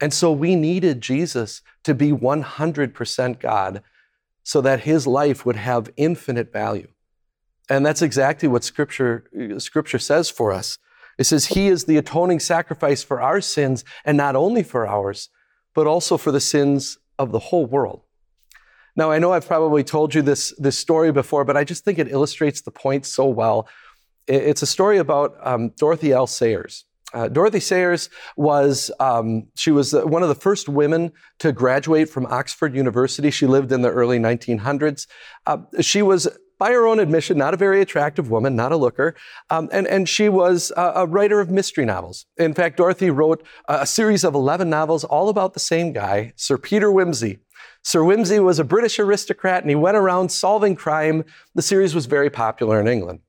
And 0.00 0.14
so 0.14 0.32
we 0.32 0.56
needed 0.56 1.00
Jesus 1.00 1.62
to 1.84 1.94
be 1.94 2.10
100% 2.10 3.40
God 3.40 3.82
so 4.42 4.60
that 4.60 4.80
his 4.80 5.06
life 5.06 5.44
would 5.44 5.56
have 5.56 5.90
infinite 5.96 6.52
value. 6.52 6.88
And 7.68 7.84
that's 7.84 8.02
exactly 8.02 8.48
what 8.48 8.64
scripture, 8.64 9.30
scripture 9.58 9.98
says 9.98 10.30
for 10.30 10.52
us. 10.52 10.78
It 11.18 11.24
says, 11.24 11.46
He 11.46 11.68
is 11.68 11.84
the 11.84 11.98
atoning 11.98 12.40
sacrifice 12.40 13.02
for 13.02 13.20
our 13.20 13.40
sins, 13.40 13.84
and 14.04 14.16
not 14.16 14.34
only 14.34 14.62
for 14.62 14.86
ours, 14.86 15.28
but 15.74 15.86
also 15.86 16.16
for 16.16 16.32
the 16.32 16.40
sins 16.40 16.98
of 17.18 17.30
the 17.30 17.38
whole 17.38 17.66
world. 17.66 18.02
Now, 18.96 19.10
I 19.10 19.18
know 19.18 19.32
I've 19.32 19.46
probably 19.46 19.84
told 19.84 20.14
you 20.14 20.22
this, 20.22 20.52
this 20.58 20.78
story 20.78 21.12
before, 21.12 21.44
but 21.44 21.56
I 21.56 21.62
just 21.62 21.84
think 21.84 21.98
it 21.98 22.10
illustrates 22.10 22.62
the 22.62 22.70
point 22.70 23.06
so 23.06 23.26
well. 23.26 23.68
It's 24.26 24.62
a 24.62 24.66
story 24.66 24.98
about 24.98 25.36
um, 25.42 25.68
Dorothy 25.70 26.12
L. 26.12 26.26
Sayers. 26.26 26.86
Uh, 27.12 27.28
Dorothy 27.28 27.60
Sayers 27.60 28.08
was 28.36 28.90
um, 29.00 29.48
she 29.56 29.70
was 29.70 29.92
one 29.92 30.22
of 30.22 30.28
the 30.28 30.34
first 30.34 30.68
women 30.68 31.12
to 31.38 31.52
graduate 31.52 32.08
from 32.08 32.26
Oxford 32.26 32.74
University. 32.74 33.30
She 33.30 33.46
lived 33.46 33.72
in 33.72 33.82
the 33.82 33.90
early 33.90 34.18
1900s. 34.18 35.06
Uh, 35.46 35.58
she 35.80 36.02
was 36.02 36.28
by 36.60 36.72
her 36.72 36.86
own 36.86 37.00
admission, 37.00 37.38
not 37.38 37.54
a 37.54 37.56
very 37.56 37.80
attractive 37.80 38.30
woman, 38.30 38.54
not 38.54 38.70
a 38.70 38.76
looker, 38.76 39.16
um, 39.48 39.70
and, 39.72 39.86
and 39.86 40.06
she 40.06 40.28
was 40.28 40.70
a, 40.76 40.92
a, 40.96 41.06
writer 41.06 41.40
of 41.40 41.50
mystery 41.50 41.86
novels. 41.86 42.26
In 42.36 42.52
fact, 42.52 42.76
Dorothy 42.76 43.08
wrote 43.08 43.42
a 43.66 43.86
series 43.86 44.24
of 44.24 44.34
11 44.34 44.68
novels 44.68 45.02
all 45.02 45.30
about 45.30 45.54
the 45.54 45.60
same 45.60 45.94
guy, 45.94 46.34
Sir 46.36 46.58
Peter 46.58 46.88
Wimsey. 46.88 47.38
Sir 47.82 48.00
Wimsey 48.00 48.44
was 48.44 48.58
a 48.58 48.64
British 48.64 48.98
aristocrat 48.98 49.62
and 49.62 49.70
he 49.70 49.74
went 49.74 49.96
around 49.96 50.30
solving 50.30 50.76
crime. 50.76 51.24
The 51.54 51.62
series 51.62 51.94
was 51.94 52.04
very 52.04 52.28
popular 52.28 52.78
in 52.78 52.86
England. 52.86 53.20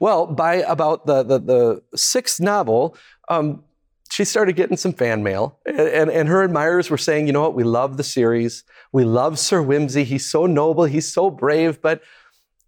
Well, 0.00 0.26
by 0.26 0.56
about 0.56 1.06
the, 1.06 1.22
the, 1.22 1.38
the 1.38 1.82
sixth 1.96 2.40
novel, 2.40 2.96
um, 3.28 3.64
she 4.10 4.24
started 4.24 4.54
getting 4.54 4.76
some 4.76 4.92
fan 4.92 5.22
mail, 5.22 5.58
and, 5.66 5.80
and, 5.80 6.10
and, 6.10 6.28
her 6.28 6.42
admirers 6.42 6.90
were 6.90 6.98
saying, 6.98 7.26
you 7.26 7.32
know 7.32 7.42
what, 7.42 7.54
we 7.54 7.64
love 7.64 7.96
the 7.96 8.04
series. 8.04 8.64
We 8.92 9.04
love 9.04 9.38
Sir 9.38 9.62
Wimsey. 9.62 10.04
He's 10.04 10.30
so 10.30 10.46
noble. 10.46 10.84
He's 10.84 11.12
so 11.12 11.30
brave. 11.30 11.82
But 11.82 12.02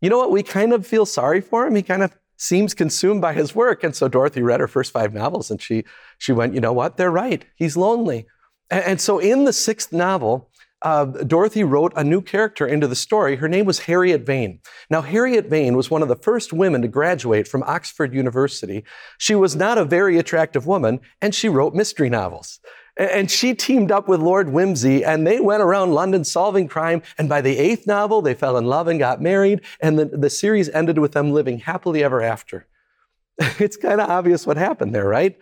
you 0.00 0.10
know 0.10 0.18
what? 0.18 0.30
We 0.30 0.42
kind 0.42 0.72
of 0.72 0.86
feel 0.86 1.06
sorry 1.06 1.40
for 1.40 1.66
him. 1.66 1.74
He 1.74 1.82
kind 1.82 2.02
of 2.02 2.16
seems 2.36 2.74
consumed 2.74 3.20
by 3.20 3.32
his 3.32 3.54
work. 3.54 3.82
And 3.82 3.94
so 3.94 4.08
Dorothy 4.08 4.42
read 4.42 4.60
her 4.60 4.68
first 4.68 4.92
five 4.92 5.12
novels 5.12 5.50
and 5.50 5.60
she, 5.60 5.84
she 6.18 6.32
went, 6.32 6.54
you 6.54 6.60
know 6.60 6.72
what? 6.72 6.96
They're 6.96 7.10
right. 7.10 7.44
He's 7.56 7.76
lonely. 7.76 8.26
And, 8.70 8.84
and 8.84 9.00
so 9.00 9.18
in 9.18 9.44
the 9.44 9.52
sixth 9.52 9.92
novel, 9.92 10.50
uh, 10.82 11.04
Dorothy 11.06 11.64
wrote 11.64 11.92
a 11.96 12.04
new 12.04 12.20
character 12.20 12.66
into 12.66 12.86
the 12.86 12.94
story. 12.94 13.36
Her 13.36 13.48
name 13.48 13.66
was 13.66 13.80
Harriet 13.80 14.24
Vane. 14.24 14.60
Now, 14.90 15.02
Harriet 15.02 15.46
Vane 15.46 15.76
was 15.76 15.90
one 15.90 16.02
of 16.02 16.08
the 16.08 16.16
first 16.16 16.52
women 16.52 16.82
to 16.82 16.88
graduate 16.88 17.48
from 17.48 17.62
Oxford 17.64 18.14
University. 18.14 18.84
She 19.18 19.34
was 19.34 19.56
not 19.56 19.78
a 19.78 19.84
very 19.84 20.18
attractive 20.18 20.66
woman, 20.66 21.00
and 21.20 21.34
she 21.34 21.48
wrote 21.48 21.74
mystery 21.74 22.08
novels. 22.08 22.60
And 22.96 23.30
she 23.30 23.54
teamed 23.54 23.92
up 23.92 24.08
with 24.08 24.20
Lord 24.20 24.48
Wimsey, 24.48 25.04
and 25.06 25.26
they 25.26 25.40
went 25.40 25.62
around 25.62 25.92
London 25.92 26.24
solving 26.24 26.66
crime. 26.66 27.02
And 27.16 27.28
by 27.28 27.40
the 27.40 27.56
eighth 27.56 27.86
novel, 27.86 28.22
they 28.22 28.34
fell 28.34 28.56
in 28.56 28.64
love 28.64 28.88
and 28.88 28.98
got 28.98 29.20
married. 29.20 29.60
And 29.80 29.98
the, 29.98 30.06
the 30.06 30.30
series 30.30 30.68
ended 30.70 30.98
with 30.98 31.12
them 31.12 31.30
living 31.30 31.58
happily 31.58 32.02
ever 32.02 32.20
after. 32.20 32.66
it's 33.38 33.76
kind 33.76 34.00
of 34.00 34.10
obvious 34.10 34.46
what 34.46 34.56
happened 34.56 34.94
there, 34.94 35.06
right? 35.06 35.38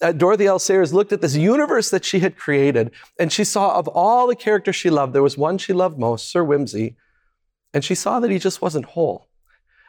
Uh, 0.00 0.12
Dorothy 0.12 0.46
L. 0.46 0.58
Sayers 0.58 0.92
looked 0.92 1.12
at 1.12 1.20
this 1.20 1.36
universe 1.36 1.90
that 1.90 2.04
she 2.04 2.20
had 2.20 2.36
created, 2.36 2.90
and 3.18 3.32
she 3.32 3.44
saw 3.44 3.78
of 3.78 3.88
all 3.88 4.26
the 4.26 4.36
characters 4.36 4.76
she 4.76 4.90
loved, 4.90 5.12
there 5.12 5.22
was 5.22 5.38
one 5.38 5.58
she 5.58 5.72
loved 5.72 5.98
most, 5.98 6.30
Sir 6.30 6.44
Wimsey, 6.44 6.96
and 7.72 7.84
she 7.84 7.94
saw 7.94 8.20
that 8.20 8.30
he 8.30 8.38
just 8.38 8.60
wasn't 8.60 8.86
whole. 8.86 9.28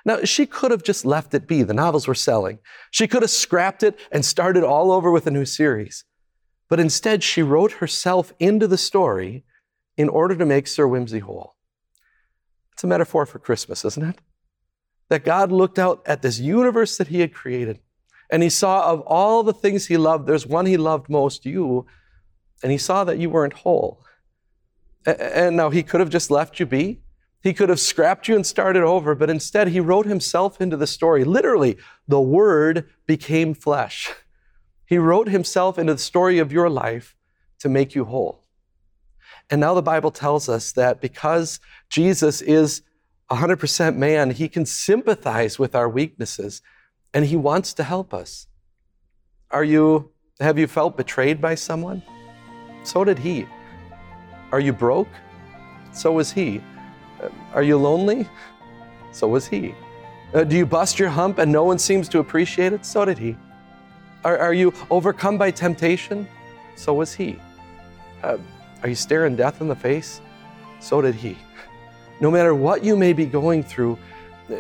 Now, 0.06 0.24
she 0.24 0.46
could 0.46 0.72
have 0.72 0.84
just 0.84 1.06
left 1.06 1.34
it 1.34 1.48
be. 1.48 1.64
The 1.64 1.74
novels 1.74 2.08
were 2.08 2.16
selling. 2.16 2.60
She 2.92 3.08
could 3.08 3.22
have 3.22 3.32
scrapped 3.32 3.84
it 3.84 4.00
and 4.10 4.24
started 4.24 4.64
all 4.64 4.92
over 4.92 5.12
with 5.12 5.28
a 5.28 5.32
new 5.32 5.44
series. 5.44 6.06
But 6.70 6.80
instead, 6.80 7.24
she 7.24 7.44
wrote 7.44 7.74
herself 7.74 8.32
into 8.40 8.68
the 8.68 8.78
story 8.78 9.44
in 9.98 10.08
order 10.08 10.36
to 10.36 10.46
make 10.46 10.68
Sir 10.68 10.88
Wimsey 10.88 11.20
whole. 11.20 11.56
It's 12.72 12.84
a 12.86 12.88
metaphor 12.88 13.26
for 13.26 13.40
Christmas, 13.40 13.84
isn't 13.84 14.04
it? 14.04 14.20
that 15.10 15.24
God 15.24 15.52
looked 15.52 15.80
out 15.80 16.02
at 16.06 16.22
this 16.22 16.40
universe 16.40 16.98
that 16.98 17.08
He 17.08 17.22
had 17.22 17.34
created, 17.34 17.80
and 18.30 18.44
He 18.44 18.50
saw 18.50 18.92
of 18.92 19.02
all 19.02 19.44
the 19.44 19.54
things 19.54 19.88
He 19.88 19.98
loved, 19.98 20.28
there's 20.28 20.46
one 20.46 20.66
He 20.66 20.78
loved 20.78 21.10
most, 21.10 21.46
you, 21.46 21.86
and 22.64 22.72
He 22.72 22.78
saw 22.78 23.04
that 23.04 23.18
you 23.18 23.30
weren't 23.30 23.54
whole. 23.54 24.04
And 25.06 25.56
now 25.56 25.70
He 25.70 25.84
could 25.84 26.00
have 26.00 26.10
just 26.10 26.32
left 26.32 26.60
you 26.60 26.66
be. 26.66 27.02
He 27.42 27.54
could 27.54 27.70
have 27.70 27.80
scrapped 27.80 28.28
you 28.28 28.36
and 28.36 28.46
started 28.46 28.84
over, 28.84 29.16
but 29.16 29.30
instead 29.30 29.70
He 29.70 29.80
wrote 29.80 30.06
Himself 30.06 30.60
into 30.60 30.78
the 30.78 30.88
story. 30.88 31.24
Literally, 31.24 31.78
the 32.08 32.22
Word 32.22 32.90
became 33.06 33.54
flesh. 33.54 34.12
He 34.86 34.98
wrote 34.98 35.30
Himself 35.30 35.78
into 35.78 35.94
the 35.94 36.00
story 36.00 36.40
of 36.40 36.52
your 36.52 36.70
life 36.70 37.16
to 37.60 37.70
make 37.70 37.96
you 37.96 38.06
whole. 38.06 38.44
And 39.50 39.62
now 39.62 39.74
the 39.74 39.82
Bible 39.82 40.12
tells 40.12 40.50
us 40.50 40.72
that 40.74 41.00
because 41.00 41.60
Jesus 41.90 42.42
is 42.42 42.82
100% 43.30 43.96
man, 43.96 44.32
he 44.32 44.48
can 44.48 44.66
sympathize 44.66 45.60
with 45.60 45.76
our 45.76 45.90
weaknesses 45.90 46.62
and 47.18 47.26
he 47.26 47.36
wants 47.36 47.74
to 47.74 47.84
help 47.84 48.14
us. 48.14 48.46
Are 49.50 49.64
you 49.64 50.12
have 50.40 50.60
you 50.60 50.68
felt 50.68 50.96
betrayed 50.96 51.42
by 51.42 51.56
someone? 51.56 52.04
So 52.84 53.04
did 53.04 53.18
he. 53.18 53.48
Are 54.52 54.60
you 54.60 54.72
broke? 54.72 55.08
So 55.94 56.12
was 56.12 56.32
he. 56.32 56.62
Are 57.56 57.64
you 57.64 57.76
lonely? 57.78 58.30
So 59.14 59.28
was 59.28 59.48
he. 59.48 59.74
Uh, 60.32 60.44
do 60.44 60.56
you 60.56 60.68
bust 60.68 61.00
your 61.00 61.10
hump 61.10 61.40
and 61.40 61.52
no 61.52 61.64
one 61.64 61.80
seems 61.80 62.08
to 62.10 62.20
appreciate 62.20 62.72
it? 62.72 62.86
So 62.86 63.04
did 63.04 63.18
he. 63.18 63.36
Are, 64.24 64.38
are 64.38 64.54
you 64.54 64.72
overcome 64.92 65.40
by 65.40 65.50
temptation? 65.50 66.28
So 66.76 66.94
was 66.94 67.16
he. 67.16 67.40
Uh, 68.22 68.38
are 68.84 68.90
you 68.90 69.00
staring 69.08 69.36
death 69.36 69.60
in 69.60 69.68
the 69.68 69.76
face? 69.90 70.22
So 70.80 71.02
did 71.02 71.16
he. 71.16 71.36
No 72.22 72.30
matter 72.30 72.54
what 72.54 72.84
you 72.84 72.96
may 72.96 73.14
be 73.14 73.26
going 73.26 73.64
through, 73.64 73.98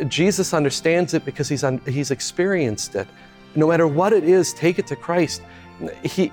Jesus 0.07 0.53
understands 0.53 1.13
it 1.13 1.23
because 1.23 1.47
he's, 1.47 1.63
un- 1.63 1.81
he's 1.87 2.11
experienced 2.11 2.95
it. 2.95 3.07
No 3.55 3.67
matter 3.67 3.87
what 3.87 4.13
it 4.13 4.23
is, 4.23 4.53
take 4.53 4.79
it 4.79 4.87
to 4.87 4.95
Christ. 4.95 5.41
He, 6.03 6.31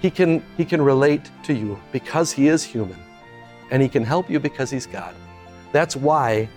he, 0.00 0.10
can, 0.10 0.42
he 0.56 0.64
can 0.64 0.80
relate 0.80 1.30
to 1.44 1.54
you 1.54 1.78
because 1.92 2.32
he 2.32 2.48
is 2.48 2.64
human, 2.64 2.98
and 3.70 3.82
he 3.82 3.88
can 3.88 4.02
help 4.02 4.30
you 4.30 4.40
because 4.40 4.70
he's 4.70 4.86
God. 4.86 5.14
That's 5.72 5.96
why 5.96 6.48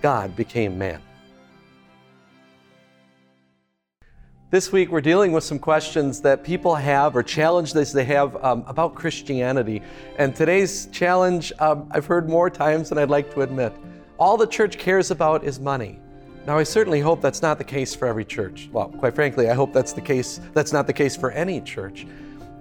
God 0.00 0.34
became 0.34 0.78
man. 0.78 1.00
This 4.50 4.70
week, 4.70 4.90
we're 4.90 5.00
dealing 5.00 5.32
with 5.32 5.44
some 5.44 5.58
questions 5.58 6.20
that 6.20 6.44
people 6.44 6.74
have 6.74 7.16
or 7.16 7.22
challenges 7.22 7.90
they 7.90 8.04
have 8.04 8.36
um, 8.44 8.64
about 8.66 8.94
Christianity. 8.94 9.80
And 10.18 10.36
today's 10.36 10.88
challenge, 10.92 11.54
um, 11.58 11.88
I've 11.90 12.04
heard 12.04 12.28
more 12.28 12.50
times 12.50 12.90
than 12.90 12.98
I'd 12.98 13.08
like 13.08 13.32
to 13.32 13.40
admit. 13.40 13.72
All 14.22 14.36
the 14.36 14.46
church 14.46 14.78
cares 14.78 15.10
about 15.10 15.42
is 15.42 15.58
money. 15.58 15.98
Now, 16.46 16.56
I 16.56 16.62
certainly 16.62 17.00
hope 17.00 17.20
that's 17.20 17.42
not 17.42 17.58
the 17.58 17.64
case 17.64 17.92
for 17.92 18.06
every 18.06 18.24
church. 18.24 18.68
Well, 18.70 18.86
quite 18.86 19.16
frankly, 19.16 19.50
I 19.50 19.54
hope 19.54 19.72
that's 19.72 19.92
the 19.92 20.00
case. 20.00 20.38
That's 20.54 20.72
not 20.72 20.86
the 20.86 20.92
case 20.92 21.16
for 21.16 21.32
any 21.32 21.60
church 21.60 22.06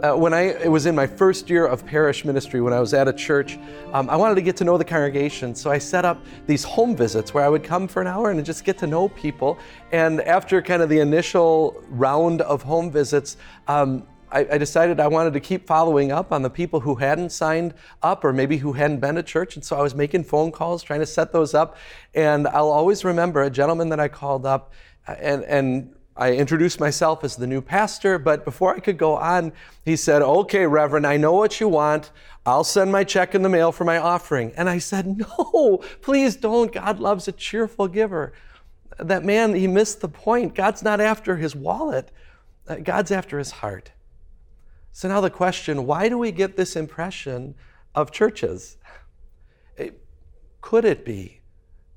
uh, 0.01 0.15
when 0.15 0.33
I 0.33 0.41
it 0.41 0.69
was 0.69 0.85
in 0.85 0.95
my 0.95 1.05
first 1.05 1.49
year 1.49 1.65
of 1.65 1.85
parish 1.85 2.25
ministry, 2.25 2.61
when 2.61 2.73
I 2.73 2.79
was 2.79 2.93
at 2.93 3.07
a 3.07 3.13
church, 3.13 3.59
um, 3.93 4.09
I 4.09 4.15
wanted 4.15 4.35
to 4.35 4.41
get 4.41 4.57
to 4.57 4.63
know 4.63 4.77
the 4.77 4.85
congregation. 4.85 5.53
So 5.53 5.69
I 5.69 5.77
set 5.77 6.05
up 6.05 6.23
these 6.47 6.63
home 6.63 6.95
visits 6.95 7.33
where 7.33 7.43
I 7.43 7.49
would 7.49 7.63
come 7.63 7.87
for 7.87 8.01
an 8.01 8.07
hour 8.07 8.31
and 8.31 8.43
just 8.43 8.63
get 8.63 8.77
to 8.79 8.87
know 8.87 9.09
people. 9.09 9.59
And 9.91 10.21
after 10.21 10.61
kind 10.61 10.81
of 10.81 10.89
the 10.89 10.99
initial 10.99 11.83
round 11.89 12.41
of 12.41 12.63
home 12.63 12.91
visits, 12.91 13.37
um, 13.67 14.07
I, 14.31 14.47
I, 14.53 14.57
decided 14.57 14.99
I 14.99 15.07
wanted 15.07 15.33
to 15.33 15.39
keep 15.39 15.67
following 15.67 16.11
up 16.11 16.31
on 16.31 16.41
the 16.41 16.49
people 16.49 16.79
who 16.79 16.95
hadn't 16.95 17.31
signed 17.31 17.73
up 18.01 18.23
or 18.23 18.31
maybe 18.33 18.57
who 18.57 18.73
hadn't 18.73 18.99
been 18.99 19.15
to 19.15 19.23
church. 19.23 19.55
And 19.55 19.63
so 19.63 19.77
I 19.77 19.81
was 19.81 19.93
making 19.93 20.23
phone 20.23 20.51
calls, 20.51 20.83
trying 20.83 21.01
to 21.01 21.05
set 21.05 21.31
those 21.31 21.53
up. 21.53 21.77
And 22.13 22.47
I'll 22.47 22.69
always 22.69 23.03
remember 23.03 23.43
a 23.43 23.49
gentleman 23.49 23.89
that 23.89 23.99
I 23.99 24.07
called 24.07 24.45
up 24.45 24.71
uh, 25.07 25.13
and, 25.19 25.43
and 25.45 25.95
I 26.15 26.33
introduced 26.33 26.79
myself 26.79 27.23
as 27.23 27.35
the 27.35 27.47
new 27.47 27.61
pastor, 27.61 28.19
but 28.19 28.43
before 28.43 28.75
I 28.75 28.79
could 28.79 28.97
go 28.97 29.15
on, 29.15 29.53
he 29.85 29.95
said, 29.95 30.21
Okay, 30.21 30.67
Reverend, 30.67 31.07
I 31.07 31.17
know 31.17 31.31
what 31.33 31.59
you 31.59 31.69
want. 31.69 32.11
I'll 32.45 32.63
send 32.63 32.91
my 32.91 33.03
check 33.03 33.33
in 33.33 33.43
the 33.43 33.49
mail 33.49 33.71
for 33.71 33.85
my 33.85 33.97
offering. 33.97 34.51
And 34.57 34.69
I 34.69 34.77
said, 34.77 35.07
No, 35.39 35.81
please 36.01 36.35
don't. 36.35 36.71
God 36.71 36.99
loves 36.99 37.27
a 37.27 37.31
cheerful 37.31 37.87
giver. 37.87 38.33
That 38.99 39.23
man, 39.23 39.55
he 39.55 39.67
missed 39.67 40.01
the 40.01 40.09
point. 40.09 40.53
God's 40.53 40.83
not 40.83 40.99
after 40.99 41.37
his 41.37 41.55
wallet, 41.55 42.11
uh, 42.67 42.75
God's 42.75 43.11
after 43.11 43.39
his 43.39 43.51
heart. 43.51 43.91
So 44.91 45.07
now 45.07 45.21
the 45.21 45.29
question 45.29 45.85
why 45.85 46.09
do 46.09 46.17
we 46.17 46.31
get 46.31 46.57
this 46.57 46.75
impression 46.75 47.55
of 47.95 48.11
churches? 48.11 48.77
Could 50.61 50.85
it 50.85 51.03
be, 51.03 51.41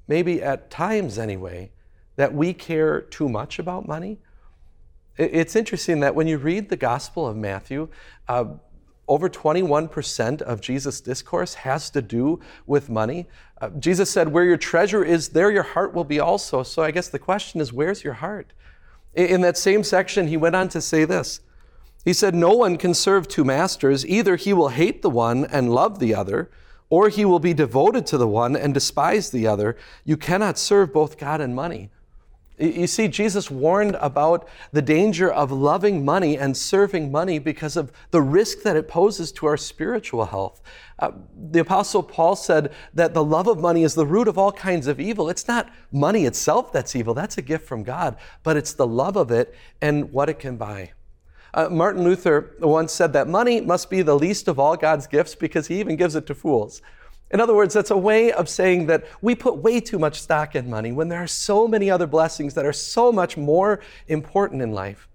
maybe 0.09 0.43
at 0.43 0.71
times 0.71 1.19
anyway, 1.19 1.71
that 2.17 2.33
we 2.33 2.55
care 2.55 3.01
too 3.01 3.29
much 3.29 3.59
about 3.59 3.87
money. 3.87 4.19
It's 5.17 5.55
interesting 5.55 6.01
that 6.01 6.15
when 6.15 6.27
you 6.27 6.39
read 6.39 6.69
the 6.69 6.77
Gospel 6.77 7.27
of 7.27 7.37
Matthew, 7.37 7.89
uh, 8.29 8.47
over 9.07 9.29
21% 9.29 10.43
of 10.43 10.61
Jesus' 10.61 11.01
discourse 11.01 11.55
has 11.55 11.91
to 11.91 12.03
do 12.03 12.41
with 12.67 12.89
money. 12.89 13.27
Uh, 13.61 13.69
Jesus 13.79 14.11
said, 14.11 14.29
Where 14.29 14.45
your 14.45 14.57
treasure 14.57 15.05
is, 15.05 15.29
there 15.29 15.51
your 15.51 15.63
heart 15.63 15.93
will 15.95 16.05
be 16.05 16.19
also. 16.19 16.63
So 16.63 16.83
I 16.83 16.91
guess 16.91 17.09
the 17.09 17.19
question 17.19 17.61
is, 17.61 17.73
where's 17.73 18.03
your 18.03 18.15
heart? 18.15 18.53
In 19.15 19.43
that 19.43 19.57
same 19.57 19.85
section, 19.85 20.27
he 20.29 20.37
went 20.37 20.57
on 20.57 20.69
to 20.71 20.81
say 20.81 21.05
this. 21.05 21.41
He 22.05 22.13
said, 22.13 22.35
No 22.35 22.53
one 22.53 22.77
can 22.77 22.95
serve 22.95 23.29
two 23.29 23.45
masters. 23.45 24.07
Either 24.07 24.37
he 24.37 24.53
will 24.53 24.69
hate 24.69 25.03
the 25.03 25.11
one 25.11 25.47
and 25.47 25.73
love 25.73 25.99
the 25.99 26.15
other, 26.15 26.51
or 26.91 27.09
he 27.09 27.25
will 27.25 27.39
be 27.39 27.55
devoted 27.55 28.07
to 28.07 28.19
the 28.19 28.29
one 28.29 28.55
and 28.57 28.75
despise 28.75 29.31
the 29.31 29.47
other. 29.47 29.77
You 30.05 30.17
cannot 30.17 30.59
serve 30.59 30.93
both 30.93 31.19
God 31.19 31.41
and 31.41 31.55
money. 31.55 31.91
You 32.57 32.87
see, 32.87 33.09
Jesus 33.09 33.51
warned 33.51 33.97
about 34.01 34.49
the 34.71 34.83
danger 34.83 35.33
of 35.33 35.51
loving 35.51 36.05
money 36.05 36.39
and 36.39 36.57
serving 36.57 37.11
money 37.11 37.41
because 37.41 37.77
of 37.77 37.91
the 38.13 38.23
risk 38.23 38.63
that 38.63 38.77
it 38.77 38.87
poses 38.87 39.33
to 39.33 39.47
our 39.47 39.57
spiritual 39.57 40.27
health. 40.27 40.63
Uh, 41.01 41.11
the 41.51 41.59
Apostle 41.59 42.05
Paul 42.05 42.37
said 42.37 42.73
that 42.93 43.13
the 43.13 43.25
love 43.25 43.49
of 43.49 43.59
money 43.59 43.83
is 43.83 43.97
the 43.97 44.07
root 44.07 44.29
of 44.29 44.39
all 44.39 44.53
kinds 44.53 44.87
of 44.87 45.01
evil. 45.01 45.29
It's 45.29 45.49
not 45.49 45.69
money 45.91 46.27
itself 46.27 46.73
that's 46.73 46.95
evil, 46.95 47.13
that's 47.13 47.39
a 47.39 47.43
gift 47.43 47.67
from 47.67 47.83
God, 47.83 48.17
but 48.45 48.57
it's 48.57 48.73
the 48.73 48.87
love 48.87 49.17
of 49.17 49.33
it 49.33 49.53
and 49.83 50.13
what 50.13 50.29
it 50.29 50.39
can 50.39 50.57
buy. 50.57 50.93
Uh, 51.55 51.69
Martin 51.71 52.03
Luther 52.03 52.51
once 52.59 52.93
said 52.93 53.13
that 53.13 53.29
money 53.29 53.61
must 53.61 53.89
be 53.89 54.03
the 54.03 54.17
least 54.17 54.49
of 54.49 54.59
all 54.59 54.77
God's 54.77 55.07
gifts 55.07 55.37
because 55.37 55.69
he 55.69 55.79
even 55.79 55.95
gives 55.95 56.17
it 56.17 56.27
to 56.27 56.35
fools. 56.35 56.83
In 57.31 57.41
other 57.41 57.55
words, 57.55 57.73
that's 57.73 57.93
a 57.93 57.97
way 57.97 58.33
of 58.33 58.49
saying 58.49 58.87
that 58.87 59.05
we 59.23 59.37
put 59.37 59.59
way 59.59 59.79
too 59.81 60.01
much 60.01 60.21
stock 60.21 60.57
in 60.57 60.69
money 60.69 60.91
when 60.91 61.09
there 61.09 61.23
are 61.23 61.29
so 61.29 61.69
many 61.69 61.91
other 61.91 62.09
blessings 62.09 62.55
that 62.55 62.67
are 62.67 62.73
so 62.73 63.13
much 63.13 63.37
more 63.37 63.81
important 64.09 64.63
in 64.63 64.73
life. 64.73 65.09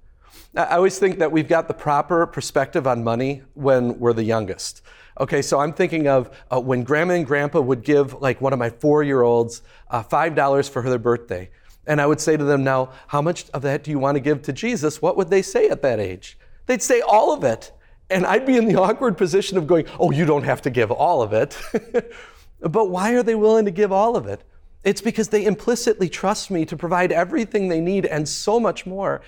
I 0.56 0.78
always 0.78 0.98
think 0.98 1.20
that 1.20 1.32
we've 1.32 1.48
got 1.48 1.68
the 1.68 1.74
proper 1.74 2.26
perspective 2.26 2.88
on 2.88 3.04
money 3.04 3.44
when 3.54 4.00
we're 4.00 4.14
the 4.14 4.24
youngest. 4.24 4.82
Okay, 5.20 5.42
so 5.42 5.60
I'm 5.60 5.74
thinking 5.74 6.08
of 6.08 6.32
uh, 6.50 6.60
when 6.62 6.84
grandma 6.84 7.16
and 7.16 7.26
grandpa 7.26 7.60
would 7.60 7.84
give 7.84 8.14
like 8.22 8.40
one 8.40 8.54
of 8.54 8.60
my 8.60 8.70
four 8.70 9.04
year 9.04 9.22
olds 9.24 9.62
uh, 9.92 10.02
$5 10.02 10.70
for 10.70 10.82
her 10.82 10.98
birthday. 10.98 11.50
And 11.90 12.00
I 12.00 12.06
would 12.06 12.22
say 12.22 12.38
to 12.38 12.44
them, 12.44 12.64
now, 12.64 12.92
how 13.08 13.20
much 13.20 13.50
of 13.50 13.64
that 13.64 13.84
do 13.84 13.90
you 13.90 13.98
want 13.98 14.16
to 14.16 14.20
give 14.20 14.44
to 14.44 14.54
Jesus? 14.54 15.02
What 15.02 15.18
would 15.18 15.32
they 15.32 15.42
say 15.42 15.70
at 15.70 15.82
that 15.82 16.00
age? 16.00 16.38
They'd 16.68 16.84
say 16.84 17.02
all 17.02 17.34
of 17.34 17.44
it. 17.44 17.72
And 18.12 18.28
I'd 18.28 18.46
be 18.46 18.58
in 18.58 18.68
the 18.68 18.76
awkward 18.80 19.18
position 19.18 19.58
of 19.58 19.66
going, 19.66 19.88
oh, 20.00 20.12
you 20.12 20.24
don't 20.24 20.44
have 20.44 20.62
to 20.62 20.70
give 20.70 20.92
all 20.92 21.24
of 21.24 21.34
it. 21.34 21.58
but 22.62 22.90
why 22.92 23.14
are 23.14 23.24
they 23.24 23.34
willing 23.34 23.66
to 23.66 23.72
give 23.72 23.92
all 23.92 24.16
of 24.16 24.28
it? 24.28 24.44
It's 24.84 25.02
because 25.02 25.30
they 25.30 25.44
implicitly 25.44 26.10
trust 26.10 26.52
me 26.52 26.64
to 26.68 26.78
provide 26.78 27.12
everything 27.12 27.70
they 27.70 27.82
need 27.82 28.06
and 28.06 28.30
so 28.30 28.60
much 28.60 28.86
more. 28.86 29.22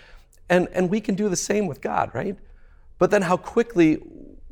And, 0.47 0.67
and 0.71 0.87
we 0.87 1.01
can 1.01 1.15
do 1.15 1.29
the 1.29 1.35
same 1.35 1.65
with 1.65 1.81
God, 1.81 2.11
right? 2.13 2.37
But 2.99 3.09
then 3.09 3.23
how 3.23 3.37
quickly 3.37 4.03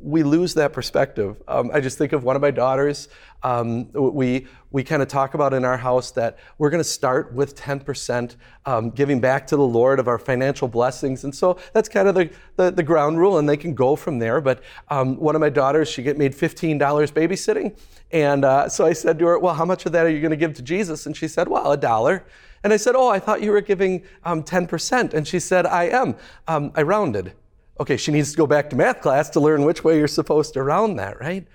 we 0.02 0.22
lose 0.22 0.54
that 0.54 0.72
perspective. 0.72 1.42
Um, 1.46 1.70
I 1.72 1.80
just 1.80 1.98
think 1.98 2.12
of 2.12 2.24
one 2.24 2.34
of 2.34 2.42
my 2.42 2.50
daughters. 2.50 3.08
Um, 3.42 3.90
we 3.92 4.46
we 4.70 4.84
kind 4.84 5.02
of 5.02 5.08
talk 5.08 5.34
about 5.34 5.52
in 5.52 5.64
our 5.64 5.76
house 5.76 6.10
that 6.12 6.38
we're 6.58 6.70
going 6.70 6.82
to 6.82 6.88
start 6.88 7.32
with 7.32 7.56
10% 7.56 8.36
um, 8.66 8.90
giving 8.90 9.20
back 9.20 9.46
to 9.48 9.56
the 9.56 9.66
Lord 9.66 9.98
of 9.98 10.06
our 10.06 10.18
financial 10.18 10.68
blessings, 10.68 11.24
and 11.24 11.34
so 11.34 11.58
that's 11.72 11.88
kind 11.88 12.06
of 12.06 12.14
the, 12.14 12.30
the, 12.56 12.70
the 12.70 12.82
ground 12.82 13.18
rule, 13.18 13.38
and 13.38 13.48
they 13.48 13.56
can 13.56 13.74
go 13.74 13.96
from 13.96 14.18
there. 14.18 14.40
But 14.40 14.62
um, 14.88 15.16
one 15.16 15.34
of 15.34 15.40
my 15.40 15.48
daughters, 15.48 15.88
she 15.88 16.02
get 16.02 16.16
made 16.16 16.32
$15 16.32 16.78
babysitting, 16.78 17.76
and 18.12 18.44
uh, 18.44 18.68
so 18.68 18.86
I 18.86 18.92
said 18.92 19.18
to 19.18 19.26
her, 19.26 19.38
"Well, 19.38 19.54
how 19.54 19.64
much 19.64 19.86
of 19.86 19.92
that 19.92 20.06
are 20.06 20.10
you 20.10 20.20
going 20.20 20.30
to 20.30 20.36
give 20.36 20.54
to 20.54 20.62
Jesus?" 20.62 21.06
And 21.06 21.16
she 21.16 21.28
said, 21.28 21.48
"Well, 21.48 21.72
a 21.72 21.76
dollar." 21.76 22.24
And 22.62 22.72
I 22.72 22.76
said, 22.76 22.94
"Oh, 22.94 23.08
I 23.08 23.18
thought 23.18 23.42
you 23.42 23.50
were 23.50 23.60
giving 23.60 24.04
10%," 24.24 24.92
um, 24.92 25.10
and 25.12 25.26
she 25.26 25.40
said, 25.40 25.66
"I 25.66 25.84
am." 25.84 26.14
Um, 26.46 26.72
I 26.76 26.82
rounded. 26.82 27.32
Okay, 27.80 27.96
she 27.96 28.12
needs 28.12 28.30
to 28.32 28.36
go 28.36 28.46
back 28.46 28.68
to 28.70 28.76
math 28.76 29.00
class 29.00 29.30
to 29.30 29.40
learn 29.40 29.64
which 29.64 29.82
way 29.82 29.96
you're 29.98 30.06
supposed 30.06 30.52
to 30.52 30.62
round 30.62 30.98
that, 30.98 31.18
right? 31.18 31.46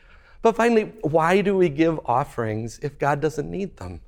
But 0.42 0.56
finally, 0.56 0.92
why 1.02 1.42
do 1.42 1.56
we 1.56 1.70
give 1.70 2.00
offerings 2.06 2.80
if 2.82 2.98
God 2.98 3.22
doesn't 3.22 3.50
need 3.50 3.78
them? 3.78 4.02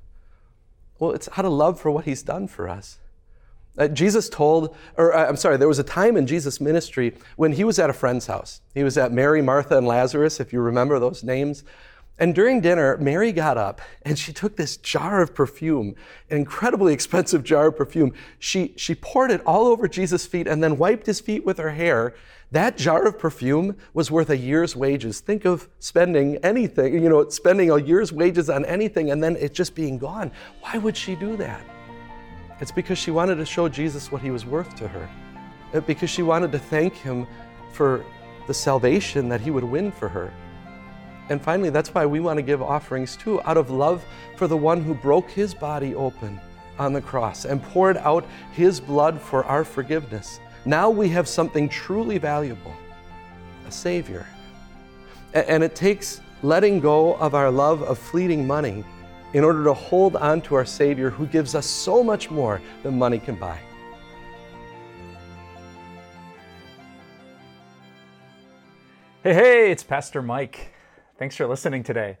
Well, 0.98 1.12
it's 1.12 1.28
out 1.36 1.44
of 1.44 1.52
love 1.52 1.80
for 1.80 1.92
what 1.92 2.04
He's 2.04 2.22
done 2.22 2.48
for 2.48 2.68
us. 2.68 2.98
Uh, 3.78 3.86
Jesus 3.86 4.28
told, 4.28 4.76
or 4.96 5.14
uh, 5.14 5.28
I'm 5.28 5.36
sorry, 5.36 5.56
there 5.56 5.68
was 5.68 5.78
a 5.78 5.84
time 5.84 6.16
in 6.16 6.26
Jesus' 6.26 6.60
ministry 6.60 7.14
when 7.36 7.52
he 7.52 7.62
was 7.62 7.78
at 7.78 7.88
a 7.88 7.92
friend's 7.92 8.26
house. 8.26 8.60
He 8.74 8.82
was 8.82 8.98
at 8.98 9.12
Mary, 9.12 9.40
Martha, 9.40 9.78
and 9.78 9.86
Lazarus, 9.86 10.40
if 10.40 10.52
you 10.52 10.60
remember 10.60 10.98
those 10.98 11.22
names. 11.22 11.62
And 12.18 12.34
during 12.34 12.60
dinner, 12.60 12.96
Mary 12.96 13.30
got 13.30 13.56
up 13.56 13.80
and 14.02 14.18
she 14.18 14.32
took 14.32 14.56
this 14.56 14.76
jar 14.76 15.22
of 15.22 15.34
perfume, 15.34 15.94
an 16.30 16.38
incredibly 16.38 16.92
expensive 16.98 17.44
jar 17.44 17.68
of 17.68 17.76
perfume. 17.76 18.12
She, 18.38 18.74
she 18.76 18.94
poured 18.94 19.30
it 19.30 19.40
all 19.46 19.66
over 19.66 19.86
Jesus' 19.86 20.26
feet 20.26 20.46
and 20.48 20.62
then 20.62 20.78
wiped 20.78 21.06
his 21.06 21.20
feet 21.20 21.44
with 21.44 21.58
her 21.58 21.70
hair. 21.70 22.14
That 22.50 22.76
jar 22.76 23.06
of 23.06 23.18
perfume 23.18 23.76
was 23.92 24.10
worth 24.10 24.30
a 24.30 24.36
year's 24.36 24.74
wages. 24.74 25.20
Think 25.20 25.44
of 25.44 25.68
spending 25.78 26.36
anything, 26.36 26.94
you 26.94 27.08
know, 27.08 27.28
spending 27.28 27.70
a 27.70 27.78
year's 27.78 28.12
wages 28.12 28.50
on 28.50 28.64
anything 28.64 29.10
and 29.10 29.22
then 29.22 29.36
it 29.36 29.54
just 29.54 29.74
being 29.74 29.98
gone. 29.98 30.32
Why 30.62 30.78
would 30.78 30.96
she 30.96 31.14
do 31.14 31.36
that? 31.36 31.62
It's 32.60 32.72
because 32.72 32.98
she 32.98 33.12
wanted 33.12 33.36
to 33.36 33.46
show 33.46 33.68
Jesus 33.68 34.10
what 34.10 34.22
he 34.22 34.30
was 34.30 34.44
worth 34.44 34.74
to 34.76 34.88
her, 34.88 35.80
because 35.82 36.10
she 36.10 36.22
wanted 36.22 36.50
to 36.50 36.58
thank 36.58 36.94
him 36.94 37.26
for 37.72 38.04
the 38.48 38.54
salvation 38.54 39.28
that 39.28 39.40
he 39.40 39.50
would 39.52 39.62
win 39.62 39.92
for 39.92 40.08
her. 40.08 40.32
And 41.30 41.42
finally, 41.42 41.70
that's 41.70 41.94
why 41.94 42.06
we 42.06 42.20
want 42.20 42.38
to 42.38 42.42
give 42.42 42.62
offerings 42.62 43.16
too, 43.16 43.40
out 43.42 43.56
of 43.56 43.70
love 43.70 44.04
for 44.36 44.46
the 44.46 44.56
one 44.56 44.82
who 44.82 44.94
broke 44.94 45.30
his 45.30 45.54
body 45.54 45.94
open 45.94 46.40
on 46.78 46.92
the 46.92 47.00
cross 47.00 47.44
and 47.44 47.62
poured 47.62 47.96
out 47.98 48.24
his 48.52 48.80
blood 48.80 49.20
for 49.20 49.44
our 49.44 49.64
forgiveness. 49.64 50.40
Now 50.64 50.90
we 50.90 51.08
have 51.10 51.28
something 51.28 51.68
truly 51.68 52.18
valuable 52.18 52.74
a 53.66 53.70
Savior. 53.70 54.26
And 55.34 55.62
it 55.62 55.74
takes 55.74 56.20
letting 56.42 56.80
go 56.80 57.14
of 57.16 57.34
our 57.34 57.50
love 57.50 57.82
of 57.82 57.98
fleeting 57.98 58.46
money 58.46 58.84
in 59.34 59.44
order 59.44 59.62
to 59.64 59.74
hold 59.74 60.16
on 60.16 60.40
to 60.40 60.54
our 60.54 60.64
Savior 60.64 61.10
who 61.10 61.26
gives 61.26 61.54
us 61.54 61.66
so 61.66 62.02
much 62.02 62.30
more 62.30 62.62
than 62.82 62.98
money 62.98 63.18
can 63.18 63.34
buy. 63.34 63.58
Hey, 69.22 69.34
hey, 69.34 69.70
it's 69.70 69.82
Pastor 69.82 70.22
Mike. 70.22 70.72
Thanks 71.18 71.34
for 71.34 71.48
listening 71.48 71.82
today. 71.82 72.16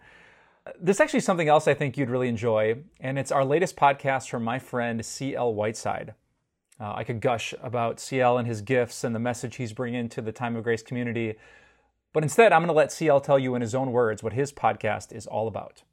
This 0.80 0.96
is 0.96 1.00
actually 1.00 1.20
something 1.20 1.48
else 1.48 1.68
I 1.68 1.74
think 1.74 1.96
you'd 1.96 2.10
really 2.10 2.28
enjoy, 2.28 2.78
and 2.98 3.16
it's 3.16 3.30
our 3.30 3.44
latest 3.44 3.76
podcast 3.76 4.28
from 4.28 4.42
my 4.42 4.58
friend 4.58 5.06
C.L. 5.06 5.54
Whiteside. 5.54 6.14
Uh, 6.80 6.94
I 6.96 7.04
could 7.04 7.20
gush 7.20 7.54
about 7.62 8.00
CL 8.00 8.38
and 8.38 8.48
his 8.48 8.60
gifts 8.60 9.04
and 9.04 9.14
the 9.14 9.20
message 9.20 9.54
he's 9.54 9.72
bringing 9.72 10.08
to 10.08 10.20
the 10.20 10.32
Time 10.32 10.56
of 10.56 10.64
Grace 10.64 10.82
community, 10.82 11.36
but 12.12 12.24
instead, 12.24 12.52
I'm 12.52 12.60
going 12.62 12.68
to 12.68 12.72
let 12.72 12.90
CL 12.90 13.20
tell 13.20 13.38
you 13.38 13.54
in 13.54 13.62
his 13.62 13.72
own 13.72 13.92
words 13.92 14.24
what 14.24 14.32
his 14.32 14.52
podcast 14.52 15.12
is 15.12 15.28
all 15.28 15.46
about. 15.46 15.84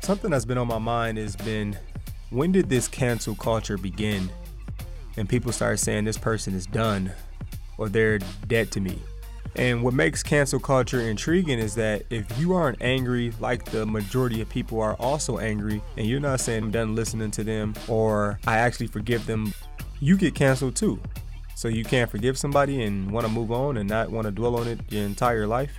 Something 0.00 0.30
that's 0.30 0.46
been 0.46 0.56
on 0.56 0.66
my 0.66 0.78
mind 0.78 1.18
has 1.18 1.36
been 1.36 1.76
when 2.30 2.52
did 2.52 2.70
this 2.70 2.88
cancel 2.88 3.34
culture 3.34 3.76
begin? 3.76 4.30
And 5.18 5.28
people 5.28 5.52
start 5.52 5.78
saying 5.78 6.04
this 6.04 6.16
person 6.16 6.54
is 6.54 6.64
done 6.64 7.12
or 7.76 7.90
they're 7.90 8.18
dead 8.46 8.70
to 8.72 8.80
me. 8.80 8.98
And 9.56 9.82
what 9.82 9.94
makes 9.94 10.22
cancel 10.22 10.60
culture 10.60 11.00
intriguing 11.00 11.58
is 11.58 11.74
that 11.74 12.04
if 12.10 12.38
you 12.38 12.54
aren't 12.54 12.80
angry 12.80 13.32
like 13.40 13.64
the 13.64 13.84
majority 13.84 14.40
of 14.40 14.48
people 14.48 14.80
are 14.80 14.94
also 14.94 15.38
angry, 15.38 15.82
and 15.96 16.06
you're 16.06 16.20
not 16.20 16.40
saying 16.40 16.64
I'm 16.64 16.70
done 16.70 16.94
listening 16.94 17.30
to 17.32 17.44
them 17.44 17.74
or 17.88 18.38
I 18.46 18.58
actually 18.58 18.86
forgive 18.86 19.26
them, 19.26 19.52
you 20.00 20.16
get 20.16 20.34
canceled 20.34 20.76
too. 20.76 21.00
So 21.56 21.68
you 21.68 21.84
can't 21.84 22.10
forgive 22.10 22.38
somebody 22.38 22.84
and 22.84 23.10
want 23.10 23.26
to 23.26 23.30
move 23.30 23.52
on 23.52 23.76
and 23.76 23.86
not 23.86 24.10
want 24.10 24.24
to 24.24 24.30
dwell 24.30 24.56
on 24.56 24.66
it 24.66 24.80
your 24.88 25.04
entire 25.04 25.46
life? 25.46 25.78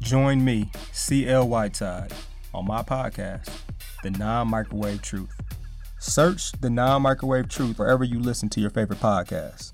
Join 0.00 0.42
me, 0.42 0.70
CL 0.92 1.46
Whiteside, 1.46 2.10
on 2.54 2.66
my 2.66 2.82
podcast, 2.82 3.50
The 4.02 4.12
Non 4.12 4.48
Microwave 4.48 5.02
Truth. 5.02 5.34
Search 5.98 6.52
The 6.52 6.70
Non 6.70 7.02
Microwave 7.02 7.50
Truth 7.50 7.78
wherever 7.78 8.02
you 8.02 8.18
listen 8.18 8.48
to 8.48 8.60
your 8.60 8.70
favorite 8.70 9.00
podcasts. 9.00 9.73